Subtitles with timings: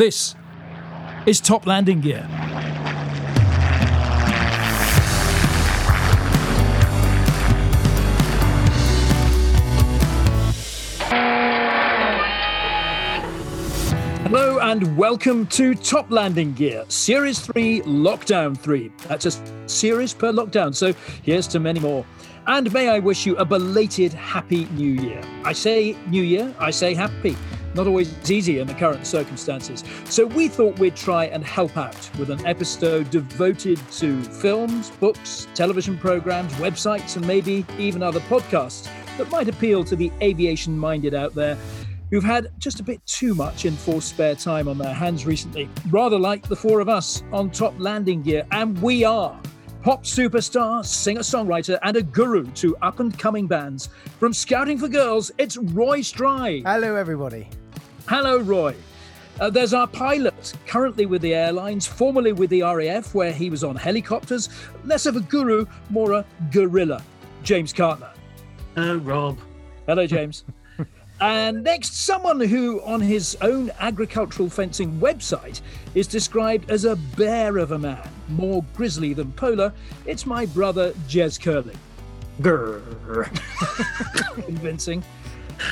[0.00, 0.34] This
[1.26, 2.22] is Top Landing Gear.
[14.22, 18.90] Hello and welcome to Top Landing Gear, Series 3, Lockdown 3.
[19.06, 22.06] That's a series per lockdown, so here's to many more.
[22.46, 25.20] And may I wish you a belated Happy New Year.
[25.44, 27.36] I say New Year, I say happy.
[27.74, 29.84] Not always easy in the current circumstances.
[30.04, 35.46] So we thought we'd try and help out with an episode devoted to films, books,
[35.54, 38.88] television programs, websites, and maybe even other podcasts
[39.18, 41.56] that might appeal to the aviation minded out there
[42.10, 46.18] who've had just a bit too much enforced spare time on their hands recently, rather
[46.18, 48.44] like the four of us on Top Landing Gear.
[48.50, 49.40] And we are
[49.82, 53.88] pop superstar, singer songwriter, and a guru to up and coming bands.
[54.18, 56.62] From Scouting for Girls, it's Roy Stride.
[56.64, 57.48] Hello, everybody.
[58.06, 58.74] Hello, Roy.
[59.40, 63.64] Uh, there's our pilot, currently with the airlines, formerly with the RAF, where he was
[63.64, 64.50] on helicopters.
[64.84, 67.02] Less of a guru, more a gorilla.
[67.42, 68.10] James Cartner.
[68.74, 69.38] Hello, Rob.
[69.86, 70.44] Hello, James.
[71.20, 75.60] And next, someone who, on his own agricultural fencing website,
[75.94, 79.72] is described as a bear of a man, more grizzly than polar.
[80.06, 81.78] It's my brother, Jez Curling.
[82.40, 83.28] Grrr.
[84.46, 85.04] Convincing.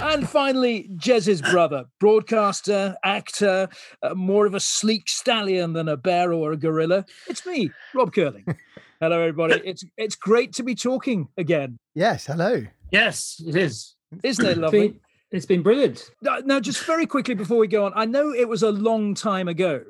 [0.03, 3.71] And finally, Jez's brother, broadcaster, actor,
[4.03, 7.07] uh, more of a sleek stallion than a bear or a gorilla.
[7.27, 8.45] It's me, Rob Curling.
[9.01, 9.63] Hello, everybody.
[9.65, 12.65] It's it's great to be talking again, Yes, hello.
[12.91, 13.95] Yes, it is.
[14.25, 14.59] isn't it?
[14.59, 15.01] Lovely.
[15.31, 16.11] It's been brilliant.
[16.23, 19.49] Now, just very quickly before we go on, I know it was a long time
[19.49, 19.83] ago,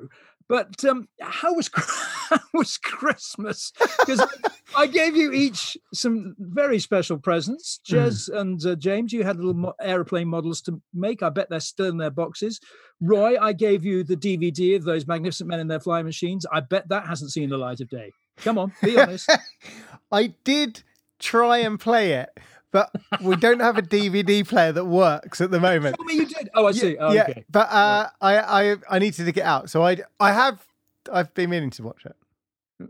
[0.49, 3.71] but um, how was how was Christmas?
[3.99, 4.25] Because
[4.75, 7.79] I gave you each some very special presents.
[7.87, 11.23] Jez and uh, James, you had little mo- aeroplane models to make.
[11.23, 12.59] I bet they're still in their boxes.
[12.99, 16.45] Roy, I gave you the DVD of those magnificent men in their flying machines.
[16.51, 18.11] I bet that hasn't seen the light of day.
[18.37, 19.31] Come on, be honest.
[20.11, 20.83] I did
[21.19, 22.29] try and play it,
[22.71, 22.91] but
[23.23, 25.95] we don't have a DVD player that works at the moment.
[25.95, 26.49] Tell me you did.
[26.53, 26.97] Oh, I see.
[26.97, 27.45] Oh, yeah, okay.
[27.49, 28.37] but uh, I,
[28.71, 29.69] I I need to dig it out.
[29.69, 30.65] So I I have
[31.11, 32.15] I've been meaning to watch it.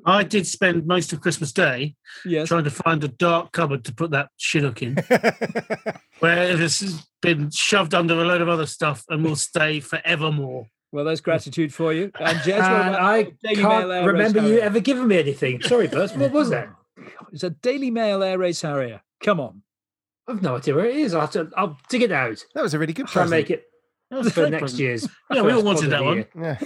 [0.06, 2.48] I did spend most of Christmas Day Yes.
[2.48, 4.96] trying to find a dark cupboard to put that Chinook in,
[6.20, 10.68] where it has been shoved under a load of other stuff and will stay forevermore.
[10.92, 12.12] Well, there's gratitude for you.
[12.20, 15.62] And Jez, what And I Daily can't Mail remember you ever giving me anything.
[15.62, 16.16] Sorry, Buzz.
[16.16, 16.70] What was that?
[17.32, 19.02] It's a Daily Mail Air Race Harrier.
[19.24, 19.62] Come on.
[20.30, 21.14] I've no idea where it is.
[21.14, 22.44] I'll, have to, I'll dig it out.
[22.54, 23.66] That was a really good Try and make it
[24.12, 24.80] That was for next present.
[24.80, 25.08] year's.
[25.32, 26.26] Yeah, we all wanted that one.
[26.40, 26.58] Yeah.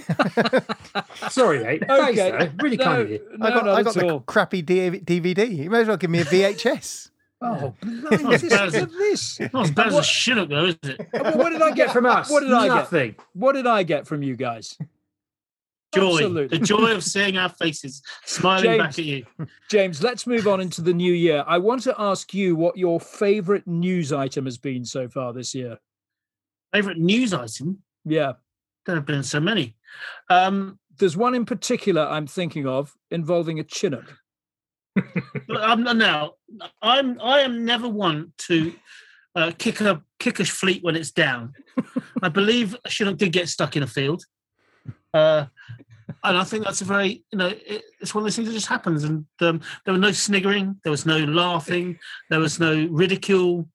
[1.28, 1.84] Sorry, mate.
[1.86, 2.30] Thanks, Okay.
[2.30, 2.50] though.
[2.62, 3.20] Really kind of you.
[3.36, 4.20] No, I got not I got the all.
[4.20, 5.56] crappy DVD.
[5.56, 7.10] You may as well give me a VHS.
[7.42, 9.40] Oh, Not blimey, as this, bad as look it- at this.
[9.52, 11.08] Not as bad as a What- though, is it?
[11.12, 12.30] Well, what did I get from us?
[12.30, 12.74] What did I get?
[12.74, 13.14] Nothing.
[13.34, 14.78] What did I get from you guys?
[15.94, 16.12] Joy.
[16.12, 16.58] Absolutely.
[16.58, 18.78] The joy of seeing our faces smiling James.
[18.78, 19.26] back at you.
[19.70, 21.44] James, let's move on into the new year.
[21.46, 25.54] I want to ask you what your favorite news item has been so far this
[25.54, 25.78] year.
[26.72, 27.82] Favourite news item?
[28.04, 28.32] Yeah.
[28.86, 29.76] There have been so many.
[30.28, 34.16] Um, There's one in particular I'm thinking of involving a Chinook.
[35.56, 36.32] I'm now.
[36.80, 37.20] I'm.
[37.20, 38.72] I am never one to
[39.34, 41.52] uh, kick a kick a fleet when it's down.
[42.22, 44.24] I believe Chinook did get stuck in a field,
[45.14, 45.46] uh,
[46.22, 48.54] and I think that's a very you know it, it's one of those things that
[48.54, 49.04] just happens.
[49.04, 51.98] And um, there was no sniggering, there was no laughing,
[52.30, 53.68] there was no ridicule.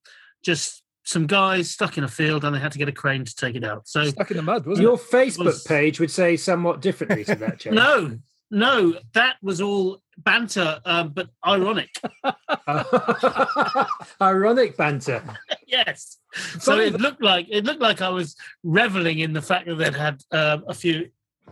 [0.43, 3.35] Just some guys stuck in a field, and they had to get a crane to
[3.35, 3.87] take it out.
[3.87, 5.01] So Stuck in the mud, wasn't Your it?
[5.11, 7.75] Facebook Was- page would say somewhat differently to that, James.
[7.75, 8.19] no,
[8.51, 11.89] no, that was all banter, um, but ironic.
[14.21, 15.23] Ironic banter.
[15.67, 16.17] yes.
[16.59, 19.75] So Funny it looked like it looked like I was reveling in the fact that
[19.75, 21.09] they'd had um, a few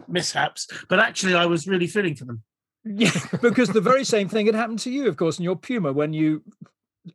[0.07, 2.43] mishaps, but actually I was really feeling for them.
[2.85, 5.91] Yeah, because the very same thing had happened to you, of course, in your Puma
[5.93, 6.43] when you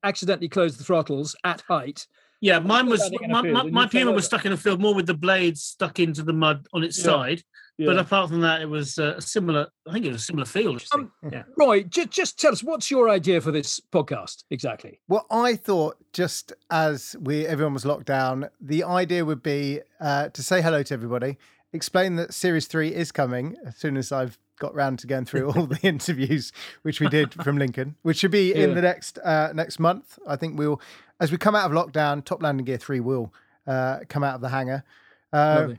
[0.05, 2.07] accidentally closed the throttles at height.
[2.41, 4.57] Yeah, mine was landing in a my, my, my fell Puma was stuck in a
[4.57, 7.05] field more with the blades stuck into the mud on its Yeah.
[7.05, 7.43] side.
[7.79, 9.67] But apart from that, it was uh, a similar.
[9.89, 10.85] I think it was a similar field.
[10.95, 11.43] Um, yeah.
[11.59, 15.01] Roy, just, just tell us what's your idea for this podcast exactly?
[15.09, 20.29] Well, I thought just as we everyone was locked down, the idea would be uh,
[20.29, 21.39] to say hello to everybody,
[21.73, 25.51] explain that series three is coming as soon as I've got round to going through
[25.51, 26.53] all the interviews
[26.83, 30.19] which we did from Lincoln, which should be in the next uh, next month.
[30.27, 30.81] I think we'll,
[31.21, 33.33] as we come out of lockdown, Top Landing Gear three will
[33.67, 34.85] uh, come out of the hangar.
[35.33, 35.75] Uh,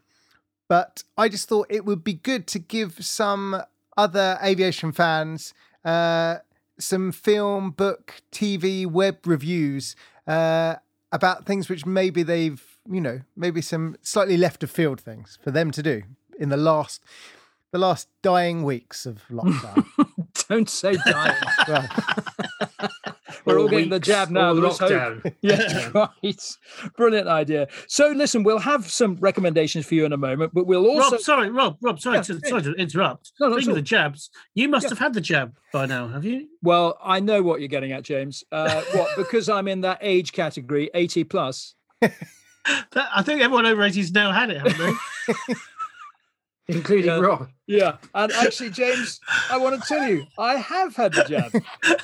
[0.67, 3.61] but I just thought it would be good to give some
[3.95, 5.53] other aviation fans
[5.85, 6.37] uh,
[6.79, 9.95] some film, book, TV, web reviews
[10.27, 10.75] uh,
[11.11, 15.51] about things which maybe they've, you know, maybe some slightly left of field things for
[15.51, 16.03] them to do.
[16.39, 17.01] in the last
[17.71, 19.85] the last dying weeks of lockdown.
[20.49, 21.35] Don't say dying.
[21.67, 21.87] well,
[23.45, 24.51] We're all Or getting the jab now.
[24.51, 24.91] or There is hope.
[24.91, 25.35] lockdown.
[25.41, 26.57] Yeah, right.
[26.97, 27.67] Brilliant idea.
[27.87, 31.11] So, listen, we'll have some recommendations for you in a moment, but we'll also.
[31.15, 32.49] Rob, sorry, Rob, Rob, sorry, Yeah, to, yeah.
[32.49, 33.31] sorry to interrupt.
[33.39, 34.89] No, Speaking of the jabs, you must Yeah.
[34.89, 36.47] have had the jab by now, have you?
[36.61, 38.43] Well, I know what you're getting at, James.
[38.51, 39.09] Uh, what?
[39.17, 41.73] Because I'm in that age category, 80 plus.
[42.65, 45.53] That, I think everyone over 80's now had it, haven't they?
[46.67, 47.19] including Yeah.
[47.19, 47.49] Rob.
[47.67, 49.19] Yeah, and actually, James,
[49.49, 51.51] I want to tell you, I have had the jab.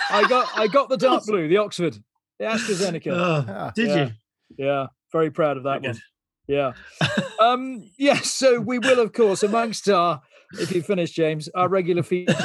[0.10, 1.98] I got, I got the dark blue, the Oxford,
[2.40, 3.12] the AstraZeneca.
[3.12, 4.06] Oh, ah, did Yeah.
[4.06, 4.66] you?
[4.66, 5.94] Yeah, very proud of that Very one.
[5.94, 6.02] good.
[6.48, 6.74] Yeah.
[7.40, 10.22] Um, yes, so we will, of course, amongst our,
[10.54, 12.36] if you finish, James, our regular features,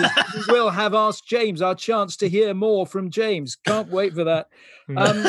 [0.49, 3.57] we will have Ask James, our chance to hear more from James.
[3.67, 4.49] Can't wait for that.
[4.97, 5.27] Um,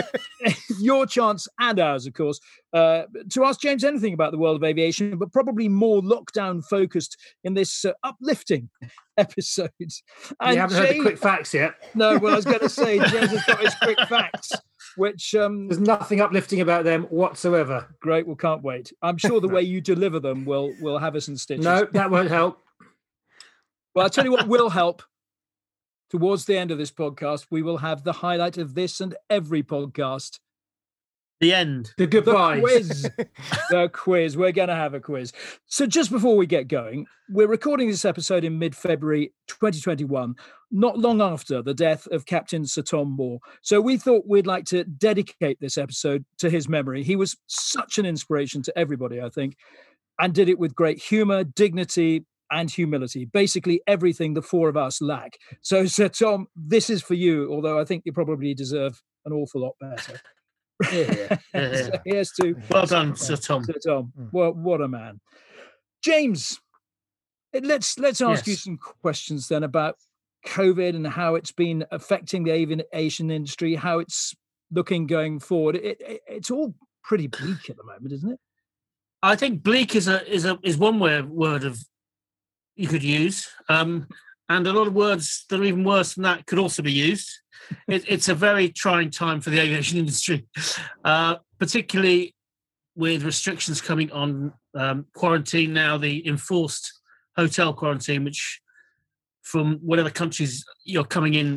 [0.80, 2.38] your chance and ours, of course,
[2.74, 7.16] uh, to ask James anything about the world of aviation, but probably more lockdown focused
[7.42, 8.68] in this uh, uplifting
[9.16, 9.70] episode.
[9.78, 11.74] And you haven't heard the James- quick facts yet.
[11.94, 14.52] no, well, I was going to say James has got his quick facts,
[14.96, 17.86] which um, There's nothing uplifting about them whatsoever.
[18.00, 18.26] Great.
[18.26, 18.92] Well, can't wait.
[19.02, 21.64] I'm sure the way you deliver them will will have us in stitches.
[21.64, 22.60] No, that won't help.
[23.94, 25.02] Well, I'll tell you what will help.
[26.10, 29.62] Towards the end of this podcast, we will have the highlight of this and every
[29.62, 30.40] podcast.
[31.40, 31.94] The end.
[31.96, 32.60] The The goodbyes.
[32.60, 33.02] quiz.
[33.70, 34.36] the quiz.
[34.36, 35.32] We're going to have a quiz.
[35.66, 40.34] So, just before we get going, we're recording this episode in mid February 2021,
[40.70, 43.40] not long after the death of Captain Sir Tom Moore.
[43.62, 47.02] So, we thought we'd like to dedicate this episode to his memory.
[47.02, 49.56] He was such an inspiration to everybody, I think,
[50.18, 53.24] and did it with great humor, dignity, and humility.
[53.24, 55.36] Basically, everything the four of us lack.
[55.62, 59.60] So, Sir Tom, this is for you, although I think you probably deserve an awful
[59.62, 60.20] lot better.
[60.92, 61.36] Yeah.
[61.52, 61.72] Yeah.
[61.74, 63.64] So here's to Well done, Sir Tom.
[63.64, 64.12] Sir Tom.
[64.18, 64.28] Mm.
[64.30, 65.20] What what a man.
[66.02, 66.58] James,
[67.52, 69.96] eh, let's let's ask you some questions then about
[70.46, 74.34] COVID and how it's been affecting the aviation industry, how it's
[74.70, 75.76] looking going forward.
[75.76, 78.40] It, it, it's all pretty bleak at the moment, isn't it?
[79.22, 81.78] I think bleak is a is a is one way, word of
[82.74, 84.08] you could use, um,
[84.48, 87.28] and a lot of words that are even worse than that could also be used.
[87.86, 90.46] It, it's a very trying time for the aviation industry,
[91.04, 92.34] uh, particularly
[92.96, 97.00] with restrictions coming on um, quarantine now, the enforced
[97.36, 98.60] hotel quarantine, which
[99.50, 101.48] from whatever countries you're coming in,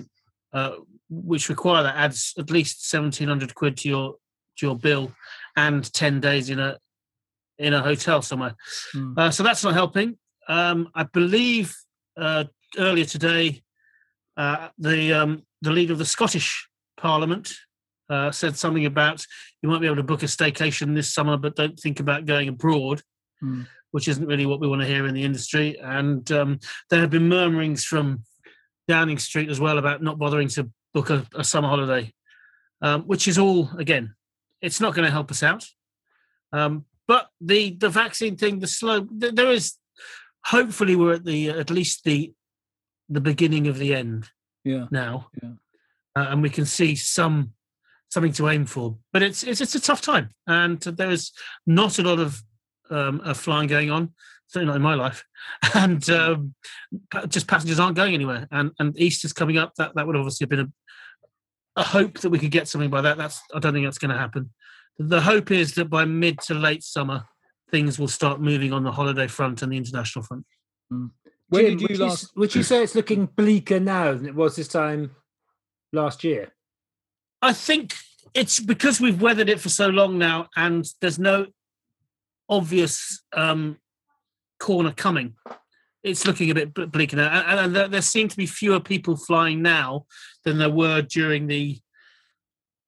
[0.54, 0.72] uh,
[1.10, 4.16] which require that, adds at least seventeen hundred quid to your
[4.57, 5.12] to your bill,
[5.56, 6.78] and ten days in a
[7.60, 8.56] in a hotel somewhere.
[8.94, 9.13] Hmm.
[9.18, 10.18] Uh, so that's not helping.
[10.48, 11.75] Um, I believe
[12.18, 12.45] uh,
[12.78, 13.62] earlier today,
[14.38, 16.68] uh, the um, the leader of the Scottish
[16.98, 17.54] Parliament
[18.10, 19.25] uh, said something about
[19.62, 22.50] you might be able to book a staycation this summer, but don't think about going
[22.50, 23.01] abroad,
[23.44, 23.63] Hmm.
[23.94, 25.78] Which isn't really what we want to hear in the industry.
[25.80, 26.60] And um,
[26.90, 28.24] there have been murmurings from
[28.88, 32.12] Downing Street as well about not bothering to book a, a summer holiday,
[32.81, 34.16] um, which is all again,
[34.63, 35.63] it's not going to help us out.
[36.51, 39.75] Um, but the the vaccine thing, the slow, th- there is
[40.45, 42.34] hopefully we're at the at least the
[43.10, 44.28] the beginning of the end
[44.63, 44.88] Yeah.
[44.90, 45.50] now, Yeah.
[46.16, 47.54] uh, and we can see some
[48.10, 48.98] something to aim for.
[49.12, 51.31] But it's it's, it's a tough time, and there is
[51.68, 52.42] not a lot of
[52.94, 54.13] um, of flying going on.
[54.48, 55.25] Certainly not in my life,
[55.74, 56.54] and um,
[57.28, 58.47] just passengers aren't going anywhere.
[58.52, 59.73] And and Easter's coming up.
[59.76, 60.71] That that would obviously have been a
[61.76, 63.18] a hope that we could get something by that.
[63.18, 64.52] That's I don't think that's going to happen.
[65.00, 67.26] The hope is that by mid to late summer,
[67.71, 70.45] things will start moving on the holiday front and the international front.
[70.90, 72.23] When Jim, did you would, last?
[72.23, 75.16] you, would you say it's looking bleaker now than it was this time
[75.92, 76.54] last year?
[77.42, 77.95] I think
[78.33, 81.47] it's because we've weathered it for so long now, and there's no
[82.54, 83.78] obvious um,
[84.60, 85.36] corner coming.
[86.04, 89.62] It's looking a bit bleak now, and, and there, seem to be fewer people flying
[89.62, 90.06] now
[90.44, 91.80] than there were during the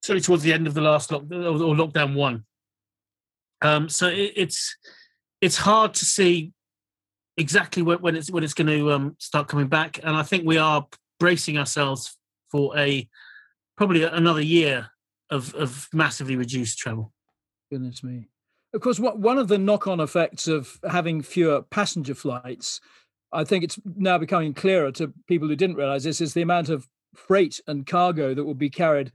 [0.03, 2.43] certainly towards the end of the last lock or lockdown one.
[3.61, 4.75] Um, so it, it's
[5.41, 6.51] it's hard to see
[7.37, 10.45] exactly when, when it's when it's going to um, start coming back, and I think
[10.45, 10.85] we are
[11.17, 12.17] bracing ourselves
[12.51, 13.07] for a
[13.77, 14.89] probably another year
[15.29, 17.13] of of massively reduced travel.
[17.71, 18.27] Goodness me.
[18.75, 22.81] Of course, what, one of the knock on effects of having fewer passenger flights,
[23.31, 26.67] I think it's now becoming clearer to people who didn't realize this, is the amount
[26.67, 29.13] of freight and cargo that will be carried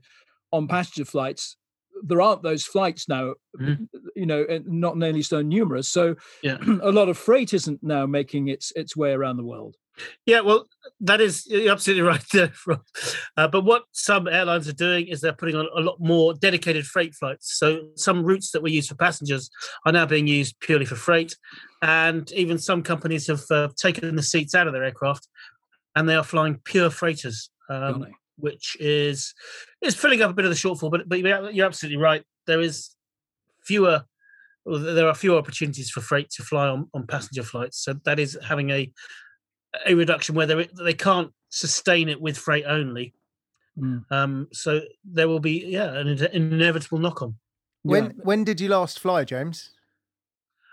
[0.51, 1.57] on passenger flights
[2.03, 3.35] there aren't those flights now.
[3.59, 3.87] Mhm.
[4.15, 5.87] You know, not nearly so numerous.
[5.87, 6.57] So Yeah.
[6.81, 9.75] a lot of freight isn't now making its its way around the world.
[10.25, 10.67] Yeah, well,
[11.01, 12.53] that is you're absolutely right there.
[13.37, 16.85] Uh, but what some airlines are doing is they're putting on a lot more dedicated
[16.87, 17.57] freight flights.
[17.59, 19.49] So some routes that were used for passengers
[19.85, 21.35] are now being used purely for freight,
[21.81, 25.27] and even some companies have uh, taken the seats out of their aircraft,
[25.95, 28.05] and they are flying pure freighters, um.
[28.41, 29.33] Which is
[29.81, 30.91] is filling up a bit of the shortfall.
[30.91, 32.23] But but you're you're absolutely right.
[32.47, 32.89] There is
[33.61, 34.03] fewer.
[34.65, 38.19] Well, there are fewer opportunities for freight to fly on, on passenger flights, so that
[38.19, 38.91] is having a
[39.87, 43.13] a reduction where they they can't sustain it with freight only.
[43.77, 44.03] Mm.
[44.11, 47.35] Um, so there will be yeah an, ine- inevitable knock on.
[47.83, 48.11] When Yeah.
[48.23, 49.71] when did you last fly, James?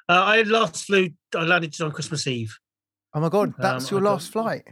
[0.08, 1.10] Uh, I last flew.
[1.34, 2.58] I landed on Christmas Eve.
[3.14, 4.64] Oh my god, that's Um, your I don't- last flight.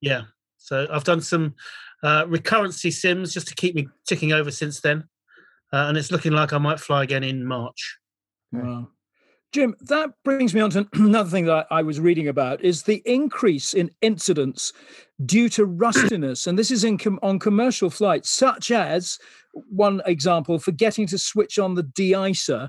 [0.00, 0.22] Yeah,
[0.56, 1.54] so I've done some
[2.02, 5.04] uh, recurrency sims just to keep me ticking over since then,
[5.72, 7.98] uh, and it's looking like I might fly again in March.
[8.52, 8.88] Wow.
[9.50, 13.02] Jim, that brings me on to another thing that I was reading about is the
[13.06, 14.72] increase in incidents
[15.24, 16.46] due to rustiness.
[16.46, 19.18] and this is in com- on commercial flights, such as
[19.70, 22.68] one example, forgetting to switch on the de-icer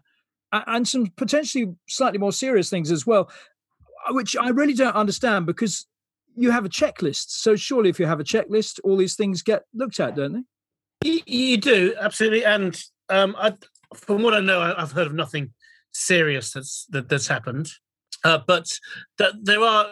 [0.52, 3.30] and some potentially slightly more serious things as well,
[4.08, 5.86] uh, which I really don't understand because
[6.39, 7.25] you have a checklist.
[7.29, 10.46] So surely if you have a checklist, all these things get looked at, don't
[11.03, 11.24] they?
[11.25, 13.53] You, do absolutely, and um, I,
[13.93, 15.53] from what I know, I've heard of nothing
[15.91, 17.69] serious that's that, that's happened.
[18.24, 18.67] Uh, but
[19.17, 19.86] that there are,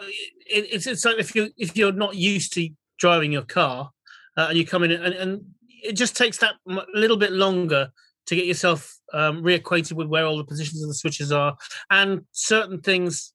[0.46, 3.90] it, it's it's like if you if you're not used to driving your car,
[4.36, 5.44] uh, and you come in and, and
[5.82, 6.54] it just takes that
[6.94, 7.90] little bit longer
[8.26, 11.56] to get yourself um, reacquainted with where all the positions of the switches are,
[11.90, 13.32] and certain things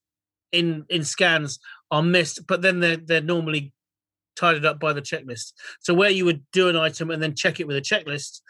[0.52, 1.60] in in scans
[1.94, 3.72] are missed, but then they're they're normally
[4.36, 5.54] tidied up by the checklist.
[5.80, 8.42] So where you would do an item and then check it with a checklist,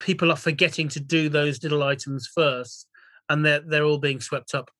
[0.00, 2.88] people are forgetting to do those little items first,
[3.28, 4.70] and they're they're all being swept up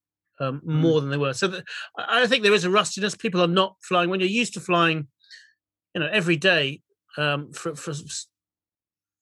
[0.41, 1.35] um, more than they were.
[1.35, 1.65] So th-
[1.97, 3.15] I think there is a rustiness.
[3.15, 5.07] People are not flying when you're used to flying,
[5.95, 6.83] you know, every day
[7.17, 7.95] um, for for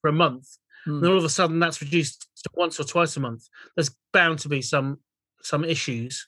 [0.01, 0.47] for a month.
[0.85, 0.97] Hmm.
[0.97, 3.47] And all of a sudden that's reduced to once or twice a month.
[3.75, 4.97] There's bound to be some
[5.43, 6.27] some issues.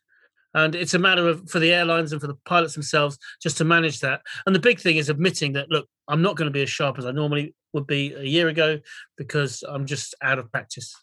[0.54, 3.64] And it's a matter of for the airlines and for the pilots themselves just to
[3.64, 4.22] manage that.
[4.46, 6.98] And the big thing is admitting that look, I'm not going to be as sharp
[6.98, 8.80] as I normally would be a year ago
[9.18, 10.94] because I'm just out of practice.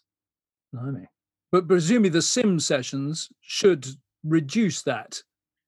[0.71, 1.07] Blimey.
[1.51, 3.87] But presumably the sim sessions should
[4.23, 5.21] reduce that.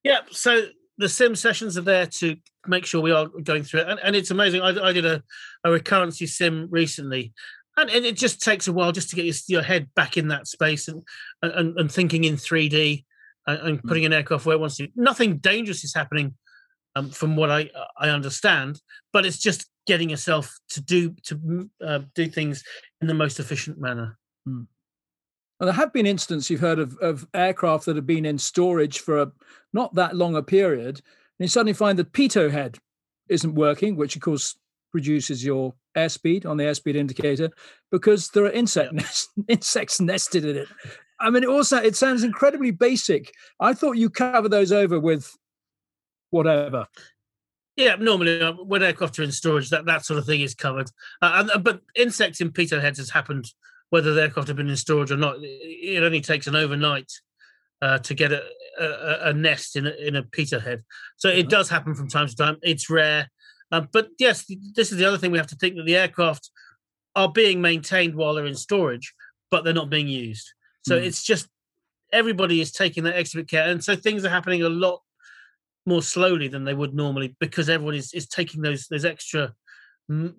[0.03, 0.65] Yeah, so
[0.97, 2.35] the sim sessions are there to
[2.67, 4.61] make sure we are going through it, and, and it's amazing.
[4.61, 5.23] I, I did a,
[5.63, 7.33] a recurrency sim recently,
[7.77, 10.27] and, and it just takes a while just to get your, your head back in
[10.27, 11.01] that space and
[11.41, 13.05] and, and thinking in three D
[13.48, 14.88] and, and putting an aircraft where it wants to.
[14.95, 16.36] Nothing dangerous is happening,
[16.95, 18.81] um, from what I I understand,
[19.13, 22.63] but it's just getting yourself to do to mm, uh, do things
[23.01, 24.17] in the most efficient manner.
[25.62, 29.00] And there have been instances you've heard of, of aircraft that have been in storage
[29.00, 29.31] for a
[29.74, 32.79] not that long a period, and you suddenly find the pitot head
[33.29, 34.55] isn't working, which of course
[34.93, 37.50] reduces your airspeed on the airspeed indicator
[37.91, 40.67] because there are insect nest, insects nested in it.
[41.21, 43.33] I mean, it also it sounds incredibly basic.
[43.59, 45.37] I thought you cover those over with
[46.31, 46.87] whatever.
[47.77, 50.89] Yeah, normally uh, when aircraft are in storage, that, that sort of thing is covered.
[51.21, 53.45] Uh, and, uh, but insects in pitot heads has happened
[53.89, 55.35] whether the aircraft have been in storage or not.
[55.39, 57.11] It only takes an overnight
[57.81, 58.43] uh, to get a,
[58.79, 60.83] a, a nest in a, in a pitot head.
[61.17, 62.57] So it does happen from time to time.
[62.61, 63.29] It's rare.
[63.71, 66.49] Uh, but yes, this is the other thing we have to think that the aircraft
[67.15, 69.13] are being maintained while they're in storage,
[69.49, 70.53] but they're not being used.
[70.85, 71.05] So Mm.
[71.05, 71.47] it's just
[72.11, 73.69] everybody is taking that extra bit care.
[73.69, 75.01] And so things are happening a lot
[75.85, 79.53] more slowly than they would normally because everyone is, is taking those those extra
[80.09, 80.35] m-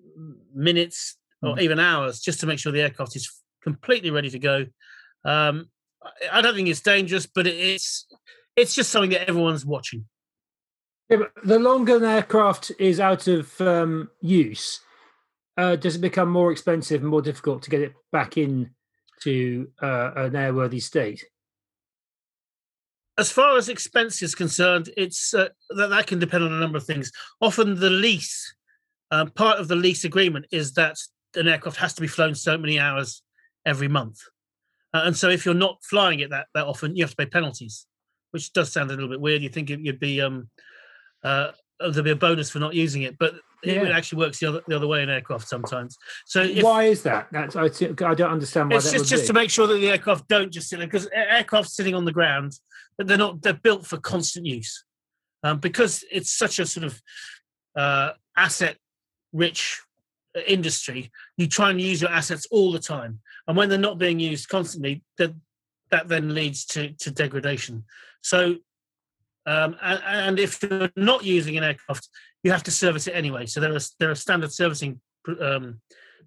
[0.53, 1.61] minutes or Mm.
[1.61, 3.29] even hours just to make sure the aircraft is
[3.61, 4.65] completely ready to go.
[5.25, 5.69] Um,
[6.01, 8.07] I- I don't think it's dangerous, but it's
[8.55, 10.07] it's just something that everyone's watching.
[11.09, 14.79] Yeah, but the longer an aircraft is out of um, use,
[15.57, 18.75] uh, does it become more expensive and more difficult to get it back in
[19.23, 21.25] to uh, an airworthy state?
[23.17, 26.77] As far as expense is concerned, it's uh, that that can depend on a number
[26.77, 27.11] of things.
[27.41, 28.55] Often, the lease
[29.11, 30.97] um, part of the lease agreement is that
[31.35, 33.21] an aircraft has to be flown so many hours
[33.65, 34.21] every month,
[34.93, 37.27] uh, and so if you're not flying it that that often, you have to pay
[37.27, 37.85] penalties,
[38.31, 39.43] which does sound a little bit weird.
[39.43, 40.49] You think you'd be um,
[41.23, 44.61] uh, there'd be a bonus for not using it, but it actually works the other
[44.67, 45.97] the other way in aircraft sometimes.
[46.25, 47.27] So if, Why is that?
[47.31, 49.27] That's I, I don't understand why it's that just just be.
[49.27, 52.11] to make sure that the aircraft don't just sit there because aircraft sitting on the
[52.11, 52.53] ground,
[52.97, 54.83] but they're not they're built for constant use,
[55.43, 57.01] um, because it's such a sort of
[57.75, 58.77] uh, asset
[59.31, 59.81] rich
[60.47, 64.19] industry, you try and use your assets all the time, and when they're not being
[64.19, 65.33] used constantly, that
[65.91, 67.85] that then leads to to degradation.
[68.21, 68.55] So,
[69.45, 72.07] um, and, and if you're not using an aircraft,
[72.43, 73.45] you have to service it anyway.
[73.45, 75.01] So there are there are standard servicing
[75.41, 75.81] um,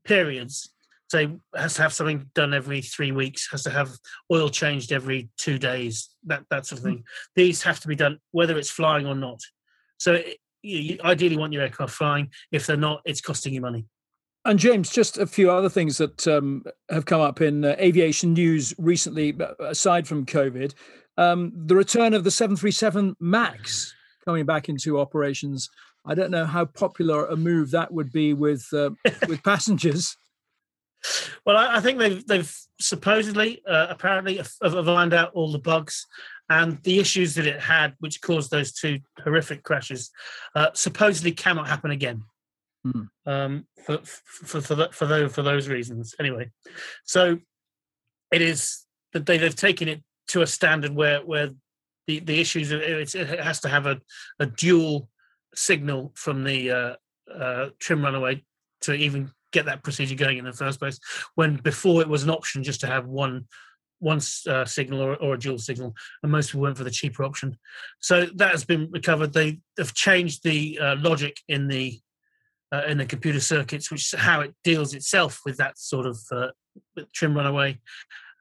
[0.04, 0.70] periods.
[1.10, 3.90] Say has to have something done every three weeks, has to have
[4.32, 7.04] oil changed every two days, that that sort of thing.
[7.36, 9.40] These have to be done whether it's flying or not.
[9.98, 12.30] So it, you, you ideally want your aircraft flying.
[12.50, 13.86] If they're not, it's costing you money.
[14.44, 18.32] And James, just a few other things that um, have come up in uh, aviation
[18.32, 20.72] news recently, aside from COVID.
[21.18, 23.94] Um, the return of the 737 MAX
[24.24, 25.70] coming back into operations.
[26.04, 28.90] I don't know how popular a move that would be with uh,
[29.28, 30.16] with passengers.
[31.44, 35.58] Well, I, I, think they've they've supposedly, uh, apparently, have, have lined out all the
[35.58, 36.06] bugs
[36.48, 40.10] and the issues that it had, which caused those two horrific crashes.
[40.54, 42.22] Uh, supposedly, cannot happen again.
[42.86, 43.08] Mm.
[43.26, 46.14] Um, for for for, the, for those for those reasons.
[46.18, 46.50] Anyway,
[47.04, 47.38] so
[48.32, 51.50] it is that they, they've taken it to a standard where where
[52.06, 54.00] the the issues it has to have a
[54.38, 55.08] a dual
[55.54, 56.94] signal from the uh,
[57.32, 58.44] uh, trim runaway
[58.82, 60.98] to even get that procedure going in the first place.
[61.34, 63.46] When before it was an option just to have one
[63.98, 67.24] one uh, signal or, or, a dual signal, and most people went for the cheaper
[67.24, 67.56] option.
[68.00, 69.32] So that has been recovered.
[69.32, 71.98] They have changed the uh, logic in the
[72.72, 76.48] uh, in the computer circuits, which how it deals itself with that sort of uh,
[77.14, 77.78] trim runaway,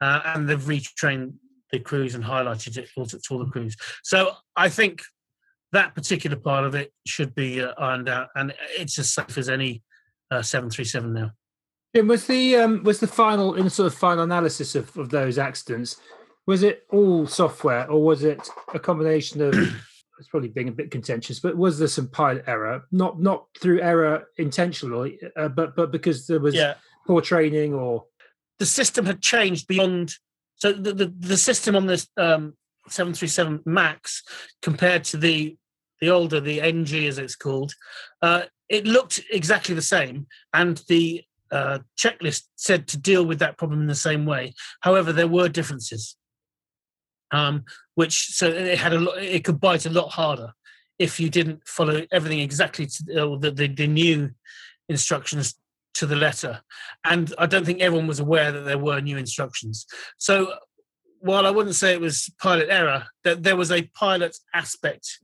[0.01, 1.35] uh, and they've retrained
[1.77, 3.75] the crews and highlighted it to, to all the crews.
[4.03, 5.01] So I think
[5.71, 9.49] that particular part of it should be uh, ironed out, and it's as safe as
[9.49, 9.83] any
[10.31, 11.31] uh, 737 now.
[11.95, 15.09] Jim, was the um, was the final in the sort of final analysis of, of
[15.09, 15.97] those accidents?
[16.47, 19.53] Was it all software, or was it a combination of
[20.19, 22.83] it's probably being a bit contentious, but was there some pilot error?
[22.91, 26.75] Not not through error intentionally, uh, but but because there was yeah.
[27.07, 28.05] poor training or
[28.59, 30.13] the system had changed beyond.
[30.55, 32.53] So the the, the system on this um,
[32.87, 34.23] 737 Max
[34.61, 35.57] compared to the
[36.01, 37.73] the older the NG as it's called,
[38.21, 43.57] uh, it looked exactly the same, and the uh, checklist said to deal with that
[43.57, 44.53] problem in the same way.
[44.81, 46.17] However, there were differences
[47.31, 49.17] um, which so it had a lot.
[49.17, 50.53] It could bite a lot harder
[50.97, 54.31] if you didn't follow everything exactly to uh, the, the, the new
[54.87, 55.55] instructions
[55.95, 56.61] to the letter.
[57.03, 59.85] And I don't think everyone was aware that there were new instructions.
[60.17, 60.53] So
[61.19, 65.19] while I wouldn't say it was pilot error, that there was a pilot aspect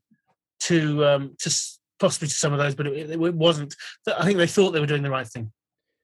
[0.62, 1.54] to um, to
[2.00, 3.76] possibly to some of those, but it, it wasn't.
[4.08, 5.52] I think they thought they were doing the right thing.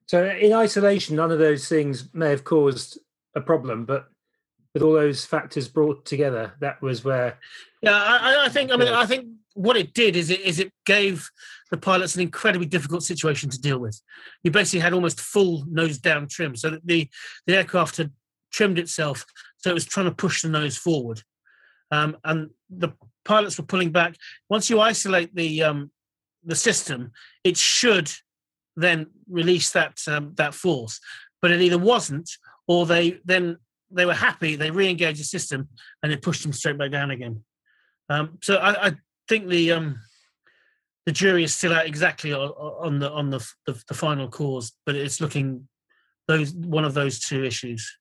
[0.07, 2.99] So in isolation, none of those things may have caused
[3.35, 4.07] a problem, but
[4.73, 7.39] with all those factors brought together, that was where.
[7.81, 8.71] Yeah, I, I think.
[8.71, 11.29] I mean, I think what it did is it is it gave
[11.71, 13.99] the pilots an incredibly difficult situation to deal with.
[14.43, 17.09] You basically had almost full nose down trim, so that the
[17.47, 18.11] the aircraft had
[18.51, 19.25] trimmed itself,
[19.57, 21.21] so it was trying to push the nose forward,
[21.91, 22.89] um, and the
[23.25, 24.15] pilots were pulling back.
[24.47, 25.91] Once you isolate the um,
[26.43, 27.11] the system,
[27.43, 28.11] it should
[28.75, 30.99] then release that um, that force,
[31.41, 32.29] but it either wasn't,
[32.67, 33.57] or they then
[33.89, 34.55] they were happy.
[34.55, 35.69] They re-engaged the system
[36.03, 37.43] and they pushed them straight back down again.
[38.09, 38.95] Um, so I, I,
[39.27, 39.99] think the um,
[41.05, 44.73] the jury is still out exactly on, on the on the, the, the final cause,
[44.85, 45.67] but it's looking
[46.27, 47.97] those one of those two issues.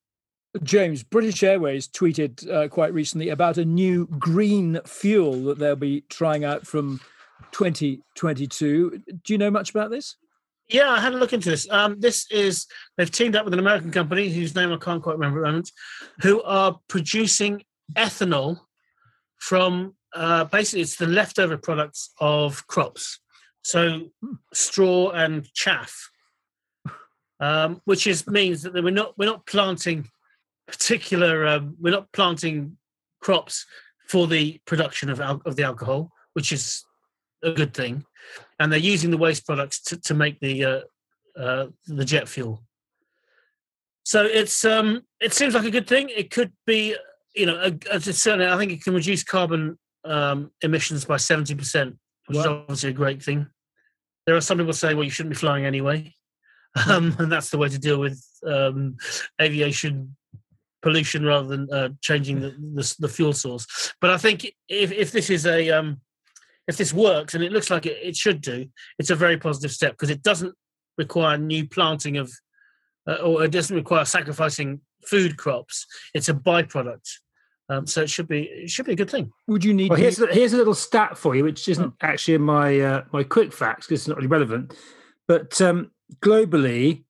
[0.62, 6.02] James, British Airways tweeted uh, quite recently about a new green fuel that they'll be
[6.08, 7.00] trying out from
[7.52, 9.02] 2022.
[9.22, 10.16] Do you know much about this?
[10.68, 11.70] Yeah, I had a look into this.
[11.70, 15.12] Um, this is they've teamed up with an American company whose name I can't quite
[15.12, 15.70] remember at the moment,
[16.22, 17.62] who are producing
[17.94, 18.58] ethanol
[19.38, 23.20] from uh, basically it's the leftover products of crops,
[23.62, 24.10] so
[24.52, 26.10] straw and chaff,
[27.40, 30.08] um, which is means that we're not we're not planting
[30.66, 32.76] particular um, we're not planting
[33.20, 33.66] crops
[34.08, 36.84] for the production of al- of the alcohol, which is
[37.42, 38.04] a good thing
[38.58, 40.80] and they're using the waste products to, to make the uh,
[41.40, 42.62] uh, the jet fuel.
[44.04, 46.08] So it's um, it seems like a good thing.
[46.14, 46.96] It could be,
[47.34, 51.54] you know, a, a, certainly I think it can reduce carbon um, emissions by seventy
[51.54, 53.46] percent, which is obviously a great thing.
[54.26, 56.14] There are some people saying, well, you shouldn't be flying anyway,
[56.88, 58.96] um, and that's the way to deal with um,
[59.40, 60.16] aviation
[60.82, 63.92] pollution rather than uh, changing the, the, the fuel source.
[64.00, 66.00] But I think if if this is a um,
[66.68, 68.66] if this works, and it looks like it, it should do,
[68.98, 70.54] it's a very positive step because it doesn't
[70.98, 72.32] require new planting of,
[73.08, 75.86] uh, or it doesn't require sacrificing food crops.
[76.14, 77.08] It's a byproduct.
[77.68, 79.32] Um, so it should be it should be a good thing.
[79.48, 79.90] Would you need?
[79.90, 82.06] Well, here's a, here's a little stat for you, which isn't oh.
[82.06, 84.74] actually in my uh, my quick facts because it's not really relevant.
[85.26, 87.04] But um, globally,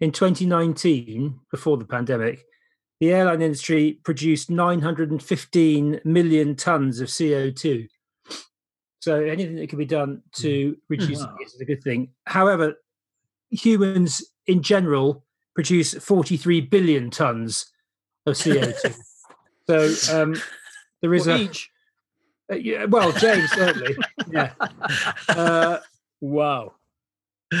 [0.00, 2.44] in 2019, before the pandemic,
[3.00, 7.88] the airline industry produced 915 million tons of CO2.
[9.00, 11.36] So anything that can be done to reduce Wow.
[11.40, 12.10] it is a good thing.
[12.26, 12.74] However,
[13.50, 17.72] humans in general produce 43 billion tons
[18.24, 18.96] of CO2.
[19.68, 20.34] So um,
[21.02, 21.70] there is Well, a each.
[22.52, 23.96] uh, yeah, well, James certainly,
[24.30, 24.52] yeah,
[25.28, 25.78] uh,
[26.20, 26.74] Wow.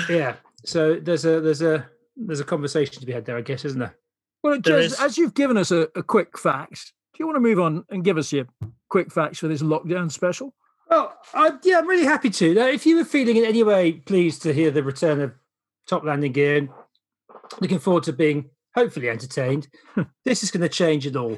[0.08, 0.36] yeah.
[0.64, 3.78] So there's a there's a there's a conversation to be had there, I guess, isn't
[3.78, 3.96] there?
[4.42, 5.00] Well, There Jez, is.
[5.00, 8.04] as you've given us a, a quick fact, do you want to move on and
[8.04, 8.46] give us your
[8.88, 10.54] quick facts for this lockdown special?
[10.88, 12.54] Well, I, yeah, I'm really happy to.
[12.54, 15.32] Now, if you were feeling in any way pleased to hear the return of
[15.88, 16.68] Top Landing Gear,
[17.60, 19.68] looking forward to being hopefully entertained,
[20.24, 21.36] this is going to change it all.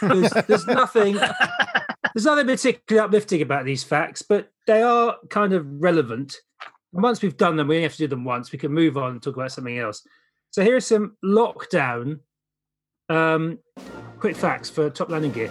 [0.00, 1.14] There's, there's nothing,
[2.14, 6.36] there's nothing particularly uplifting about these facts, but they are kind of relevant.
[6.94, 8.50] And once we've done them, we only have to do them once.
[8.50, 10.06] We can move on and talk about something else.
[10.50, 12.20] So here are some lockdown
[13.10, 13.58] um,
[14.18, 15.50] quick facts for Top Landing Gear.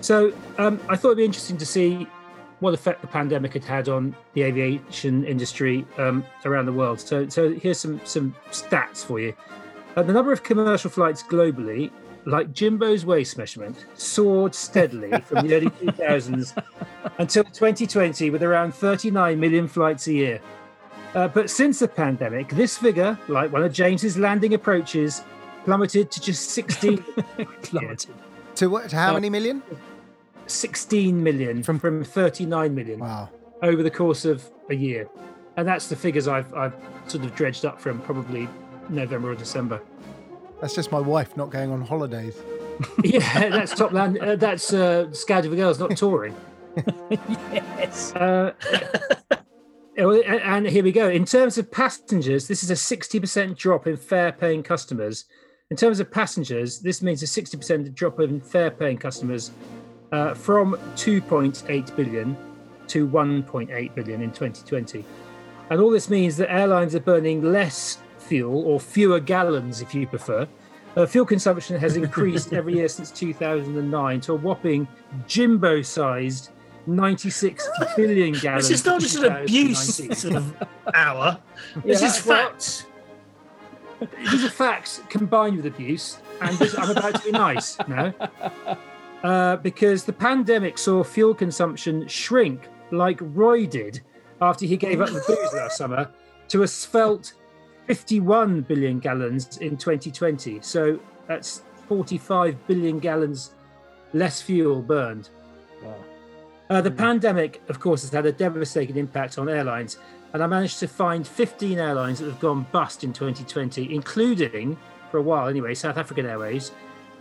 [0.00, 2.06] So um, I thought it'd be interesting to see
[2.60, 7.00] what effect the pandemic had had on the aviation industry um, around the world.
[7.00, 9.34] So, so here's some some stats for you.
[9.96, 11.90] Uh, the number of commercial flights globally,
[12.26, 16.62] like Jimbo's waist measurement, soared steadily from the early 2000s
[17.18, 20.40] until 2020, with around 39 million flights a year.
[21.14, 25.22] Uh, but since the pandemic, this figure, like one of James's landing approaches,
[25.64, 26.98] plummeted to just 16
[27.62, 28.14] Plummeted.
[28.56, 28.90] To what?
[28.90, 29.62] To how Uh, many million?
[30.46, 33.30] 16 million From- from, from 39 million Wow.
[33.62, 35.08] over the course of a year.
[35.56, 36.74] And that's the figures I've, I've
[37.06, 38.46] sort of dredged up from probably
[38.90, 39.82] November or December.
[40.60, 42.36] That's just my wife not going on holidays.
[43.04, 44.18] yeah, that's top land.
[44.18, 46.34] Uh, that's uh, Scouting for Girls, not touring.
[47.10, 48.14] yes.
[48.14, 48.52] Uh,
[49.98, 51.08] oh, and and here we go.
[51.08, 55.24] In terms of passengers, this is a 60% drop in fare paying customers.
[55.70, 59.50] In terms of passengers, this means a 60% drop in fare paying customers
[60.12, 62.36] uh, from 2.8 billion
[62.88, 65.04] to 1.8 billion in 2020.
[65.70, 70.06] And all this means that airlines are burning less fuel or fewer gallons, if you
[70.06, 70.46] prefer.
[70.96, 74.88] Uh, fuel consumption has increased every year since 2009 to a whopping
[75.26, 76.50] jimbo sized
[76.86, 78.68] 96 billion gallons.
[78.68, 81.38] This is not just an abuse sort of hour.
[81.84, 82.86] This Yeah, is well, facts.
[84.30, 88.14] These are facts combined with abuse, and this, I'm about to be nice now.
[89.24, 94.00] Uh, because the pandemic saw fuel consumption shrink like Roy did
[94.40, 96.10] after he gave up the booze last summer
[96.48, 97.32] to a svelte
[97.86, 100.60] 51 billion gallons in 2020.
[100.60, 103.52] So that's 45 billion gallons
[104.12, 105.28] less fuel burned.
[106.68, 109.98] Uh, the pandemic, of course, has had a devastating impact on airlines,
[110.32, 114.76] and I managed to find 15 airlines that have gone bust in 2020, including,
[115.10, 116.72] for a while anyway, South African Airways,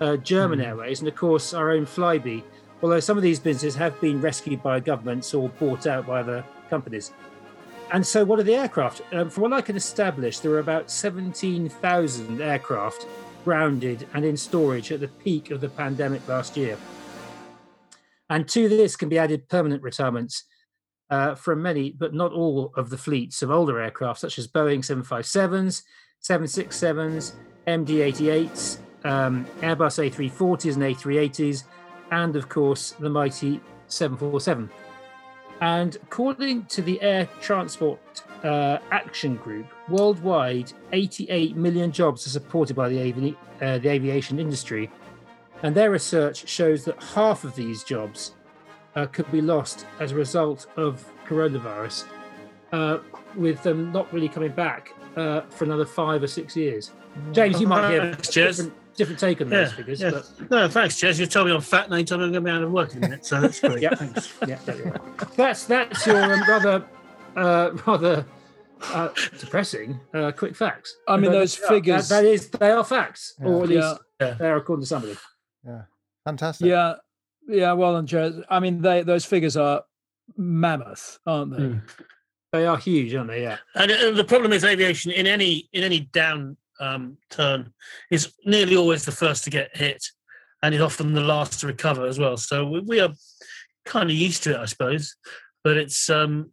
[0.02, 2.44] uh, German Airways, and of course our own Flybe.
[2.82, 6.44] Although some of these businesses have been rescued by governments or bought out by other
[6.70, 7.12] companies.
[7.92, 9.02] And so, what are the aircraft?
[9.14, 13.06] Um, from what I can establish, there were about 17,000 aircraft
[13.44, 16.78] grounded and in storage at the peak of the pandemic last year.
[18.30, 20.46] And to this can be added permanent retirements
[21.12, 24.80] uh, from many, but not all, of the fleets of older aircraft, such as Boeing
[24.80, 25.84] 757s,
[26.24, 27.34] 767s,
[27.68, 31.64] MD 88s, um, Airbus A340s and A380s,
[32.12, 34.70] and of course the mighty 747.
[35.66, 42.76] And according to the Air Transport uh, Action Group, worldwide, 88 million jobs are supported
[42.76, 44.92] by the, avi- uh, the aviation industry.
[45.64, 48.36] And their research shows that half of these jobs
[48.96, 52.06] uh, could be lost as a result of coronavirus,
[52.72, 53.00] uh,
[53.36, 56.92] with them not really coming back uh, for another five or six years.
[57.32, 58.58] James, you might a Jez.
[58.58, 60.02] different, different take on Yeah, those figures.
[60.02, 60.10] yeah.
[60.12, 61.20] But No, thanks, Jez.
[61.20, 62.72] You told me I'm fat, now you told me I'm going to be out of
[62.72, 63.82] work in a minute, so that's great.
[63.82, 63.96] Yeah.
[63.96, 64.34] Thanks.
[64.48, 65.00] yeah, there
[65.38, 66.86] that's that's your um, rather
[67.36, 68.26] uh, rather
[68.94, 70.96] uh, depressing uh, quick facts.
[71.08, 73.70] I mean, But those they are- figures- that- that is they are facts, or at
[73.70, 74.34] least yeah.
[74.40, 75.16] they are according to somebody.
[75.66, 75.82] Yeah,
[76.26, 76.68] fantastic.
[76.68, 76.96] Yeah.
[77.48, 77.74] Yeah.
[77.74, 79.84] Well, and Jez, I mean, they those figures are
[80.38, 81.64] mammoth, aren't they?
[81.64, 81.82] Mm.
[82.52, 83.42] They are huge, aren't they?
[83.42, 83.58] Yeah.
[83.76, 87.74] And, uh, the problem is aviation in any in any down um, turn
[88.12, 90.04] is nearly always the first to get hit,
[90.62, 92.38] and is often the last to recover as well.
[92.38, 93.14] So we, we are
[93.86, 95.16] kind of used to it, I suppose.
[95.64, 96.52] But it's um,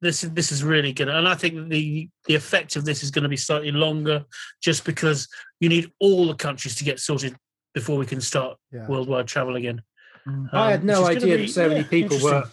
[0.00, 3.10] this is this is really good, and I think the the effect of this is
[3.10, 4.24] going to be slightly longer,
[4.62, 5.28] just because
[5.60, 7.36] you need all the countries to get sorted
[7.72, 8.86] before we can start Yeah.
[8.86, 9.82] worldwide travel again.
[10.28, 10.48] Mm.
[10.52, 12.44] I had Um, no which is gonna idea be- that so many yeah, people were,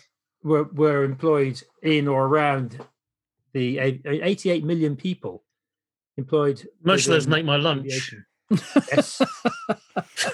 [0.43, 2.80] were were employed in or around
[3.54, 5.43] the 88 million people
[6.22, 6.66] employed.
[6.84, 8.14] Most of those make my lunch.
[8.92, 9.22] Yes.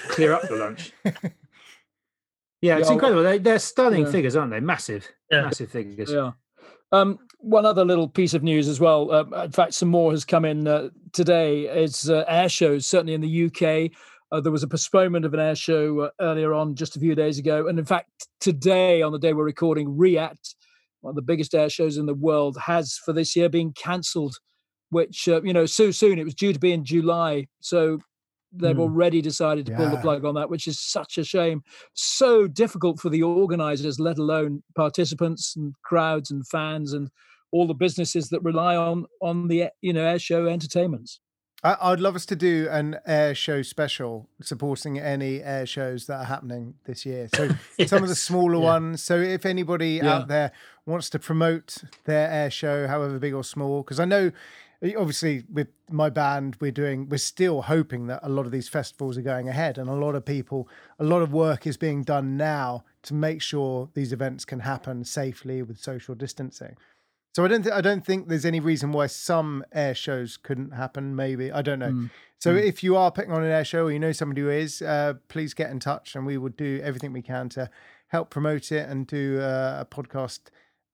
[0.10, 0.92] Clear up the lunch.
[2.62, 3.22] Yeah, it's Yeah, incredible.
[3.22, 4.12] They, they're stunning yeah.
[4.12, 4.60] figures, aren't they?
[4.60, 5.44] Massive, Yeah.
[5.44, 6.12] massive figures.
[6.12, 6.32] Yeah.
[6.92, 9.12] Um, one other little piece of news as well.
[9.12, 11.66] Uh, in fact, some more has come in uh, today.
[11.84, 13.92] Is uh, air shows certainly in the UK.
[14.32, 17.14] Uh, there was a postponement of an air show uh, earlier on, just a few
[17.14, 18.10] days ago, and in fact,
[18.42, 20.56] today, on the day we're recording, RIAT,
[21.02, 24.36] one of the biggest air shows in the world, has for this year been cancelled.
[24.90, 28.00] Which uh, you know, so soon it was due to be in July, so
[28.54, 28.80] they've Hmm.
[28.80, 31.62] already decided to pull the plug on that, which is such a shame.
[31.94, 37.10] So difficult for the organisers, let alone participants and crowds and fans and
[37.52, 41.20] all the businesses that rely on on the you know air show entertainments.
[41.64, 46.20] I, I'd love us to do an air show special supporting any air shows that
[46.20, 47.28] are happening this year.
[47.28, 47.50] So
[47.84, 48.60] some of the smaller Yeah.
[48.60, 49.04] ones.
[49.04, 50.04] So if anybody Yeah.
[50.04, 50.52] out there
[50.86, 54.32] wants to promote their air show, however big or small, because I know
[54.98, 59.18] obviously with my band we're doing we're still hoping that a lot of these festivals
[59.18, 60.68] are going ahead and a lot of people
[61.00, 65.04] a lot of work is being done now to make sure these events can happen
[65.04, 66.76] safely with social distancing
[67.36, 70.72] so i don't th- i don't think there's any reason why some air shows couldn't
[70.72, 72.10] happen maybe i don't know Mm.
[72.38, 72.64] so Mm.
[72.64, 75.14] if you are putting on an air show or you know somebody who is uh,
[75.28, 77.70] please get in touch and we will do everything we can to
[78.10, 80.40] help promote it and do uh, a podcast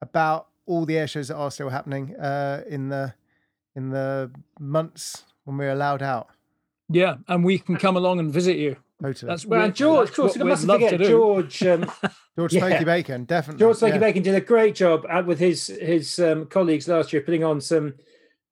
[0.01, 3.13] about all the air shows that are still happening uh, in the
[3.75, 6.29] in the months when we're allowed out.
[6.89, 8.75] Yeah, and we can come along and visit you.
[9.01, 9.29] Totally.
[9.29, 11.07] That's Well, George, of course, we'd mustn't love to forget.
[11.07, 11.63] George.
[11.63, 11.91] Um,
[12.37, 12.83] George yeah.
[12.83, 13.59] Bacon, definitely.
[13.59, 13.99] George Smoky yeah.
[13.99, 17.59] Bacon did a great job out with his his um, colleagues last year, putting on
[17.61, 17.95] some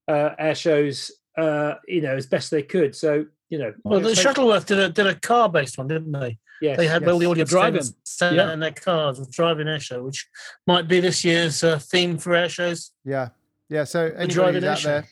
[0.08, 1.12] uh, air shows.
[1.38, 2.94] Uh, you know, as best they could.
[2.96, 6.12] So you know, Well, the let's Shuttleworth did a did a car based one, didn't
[6.12, 6.38] they?
[6.62, 7.32] Yes, They had all the yes.
[7.32, 7.74] audience Driving.
[7.80, 8.54] driving sat Yeah.
[8.54, 10.28] in their cars with driving air show, which
[10.68, 12.92] might be this year's uh, theme for air shows.
[13.06, 13.30] Yeah,
[13.72, 13.86] yeah.
[13.86, 15.06] So anybody who's out there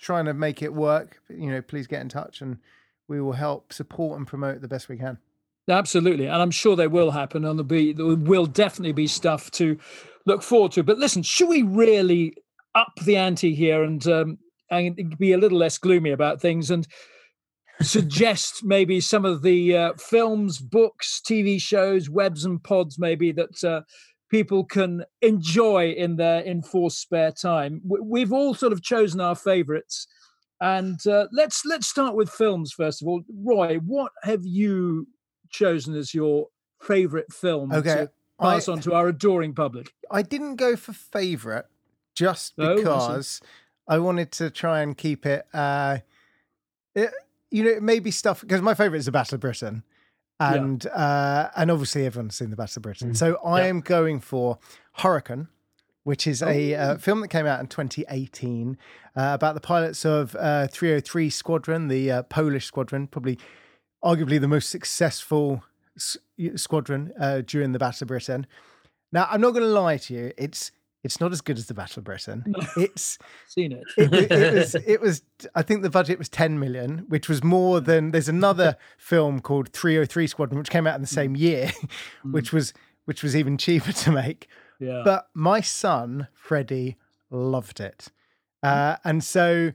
[0.00, 2.58] trying to make it work, you know, please get in touch and
[3.08, 5.18] we will help support and promote the best we can.
[5.68, 7.44] Absolutely, and I'm sure they will happen.
[7.44, 9.78] And there'll be there will definitely be stuff to
[10.26, 10.82] look forward to.
[10.82, 12.34] But listen, should we really
[12.74, 14.38] up the ante here and um,
[14.70, 16.86] and be a little less gloomy about things and
[17.80, 23.64] suggest maybe some of the uh, films, books, TV shows, webs, and pods maybe that
[23.64, 23.80] uh,
[24.34, 27.80] people can enjoy in their enforced spare time.
[27.84, 30.08] We've all sort of chosen our favourites.
[30.60, 33.22] And uh, let's let's start with films first of all.
[33.44, 35.06] Roy, what have you
[35.50, 36.48] chosen as your
[36.82, 39.92] favourite film Okay, to pass I- on to our adoring public?
[40.10, 41.66] I didn't go for favorite
[42.16, 43.40] just Oh, because
[43.86, 45.46] I wanted to try and keep it.
[45.54, 45.98] Uh,
[46.96, 47.10] it
[47.52, 49.84] you know, maybe stuff because my favorite is the Battle of Britain,
[50.52, 50.60] Yeah.
[50.62, 53.10] and uh, and obviously everyone's seen the Battle of Britain.
[53.12, 53.16] Mm.
[53.16, 53.66] So I Yeah.
[53.68, 54.58] am going for
[54.94, 55.48] Hurricane,
[56.02, 56.80] which is a Oh.
[56.80, 58.76] uh, film that came out in 2018
[59.16, 63.38] uh, about the pilots of uh, 303 Squadron, the uh, Polish squadron, probably
[64.04, 65.62] arguably the most successful
[65.96, 66.16] s-
[66.56, 68.46] squadron uh, during the Battle of Britain.
[69.12, 70.72] Now, I'm not going to lie to you; it's
[71.04, 72.42] it's not as good as the Battle of Britain.
[72.76, 73.84] It's Seen it?
[73.96, 75.22] it, it, was it was
[75.54, 79.68] I think the budget was 10 million, which was more than there's another film called
[79.68, 81.70] 303 Squadron, which came out in the same year,
[82.22, 82.72] which was
[83.04, 84.48] which was even cheaper to make.
[84.80, 85.02] yeah.
[85.04, 86.96] But my son Freddie
[87.30, 88.08] loved it,
[88.62, 89.72] uh, and so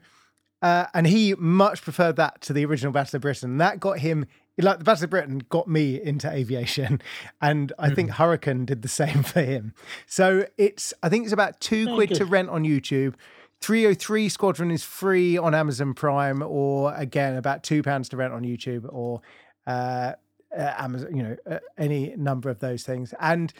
[0.62, 3.58] uh, and he much preferred that to the original Battle of Britain.
[3.58, 4.26] That got him
[4.62, 7.02] like the Battle of Britain got me into aviation,
[7.42, 9.74] and I think Hurricane did the same for him.
[10.06, 13.16] So it's I think it's about two quid to rent on YouTube.
[13.62, 18.44] 303 Squadron is free on Amazon Prime, or again about two pounds to rent on
[18.44, 19.22] YouTube, or
[19.68, 20.14] uh,
[20.58, 23.14] uh, Amazon, you know, uh, any number of those things.
[23.20, 23.54] And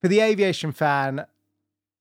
[0.00, 1.26] for the aviation fan,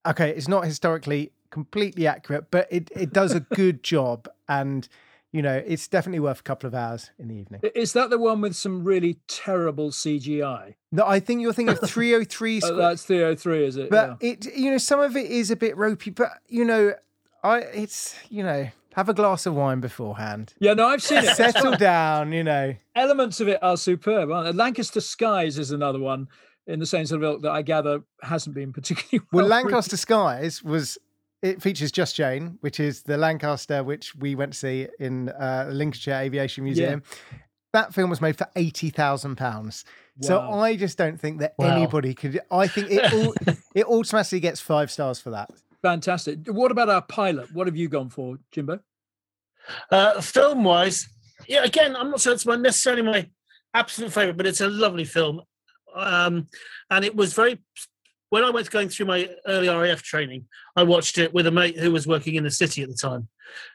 [0.05, 4.27] okay, it's not historically completely accurate, but it, it does a good job.
[4.47, 4.87] And,
[5.31, 7.61] you know, it's definitely worth a couple of hours in the evening.
[7.75, 10.75] Is that the one with some really terrible CGI?
[10.91, 12.79] No, I think you're thinking of 303 Oh, oh Squadron.
[12.79, 13.89] that's 303, is it?
[13.89, 16.93] but it, you know, some of it is a bit ropey, but, you know,
[17.43, 20.53] I, it's, you know, have a glass of wine beforehand.
[20.59, 20.71] yeah.
[20.71, 21.35] yeah, no, I've seen it.
[21.35, 22.73] Settle down, you know.
[22.95, 24.31] Elements of it are superb.
[24.31, 24.51] aren't they?
[24.51, 26.27] Lancaster Skies is another one
[26.67, 29.43] in the same sort of ilk that I gather hasn't been particularly well.
[29.47, 29.61] Well.
[29.61, 30.97] Lancaster Skies was
[31.41, 35.69] it features Just Jane, which is the Lancaster which we went to see in uh,
[35.71, 37.03] Lincolnshire Aviation Museum.
[37.73, 39.85] That film was made for eighty thousand pounds.
[40.21, 41.77] So I just don't think that Wow.
[41.77, 42.41] anybody could.
[42.51, 43.33] I think it all,
[43.75, 45.49] it automatically gets five stars for that.
[45.81, 46.39] Fantastic.
[46.47, 47.53] What about our pilot?
[47.53, 48.79] What have you gone for, Jimbo?
[49.89, 51.07] Uh, film wise,
[51.47, 53.29] yeah, again, I'm not sure it's my necessarily my
[53.73, 55.41] absolute favorite, but it's a lovely film.
[55.95, 56.47] Um,
[56.89, 57.59] and it was very
[58.29, 61.77] when I was going through my early RAF training, I watched it with a mate
[61.77, 63.27] who was working in the city at the time,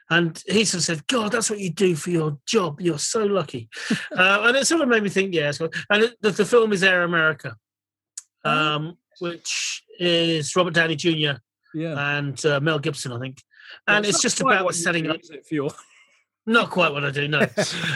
[0.09, 2.79] and he sort of said, "God, that's what you do for your job.
[2.79, 3.69] You're so lucky,"
[4.17, 5.51] uh, and it sort of made me think, yeah.
[5.51, 7.55] So, and it, the, the film is Air America,
[8.43, 11.39] um, which is Robert Downey Jr.
[11.73, 12.17] Yeah.
[12.17, 13.41] and uh, Mel Gibson, I think,
[13.87, 15.19] and it's, not just about setting up.
[15.21, 15.71] is it, for your-
[16.47, 17.39] Not quite what I do, no,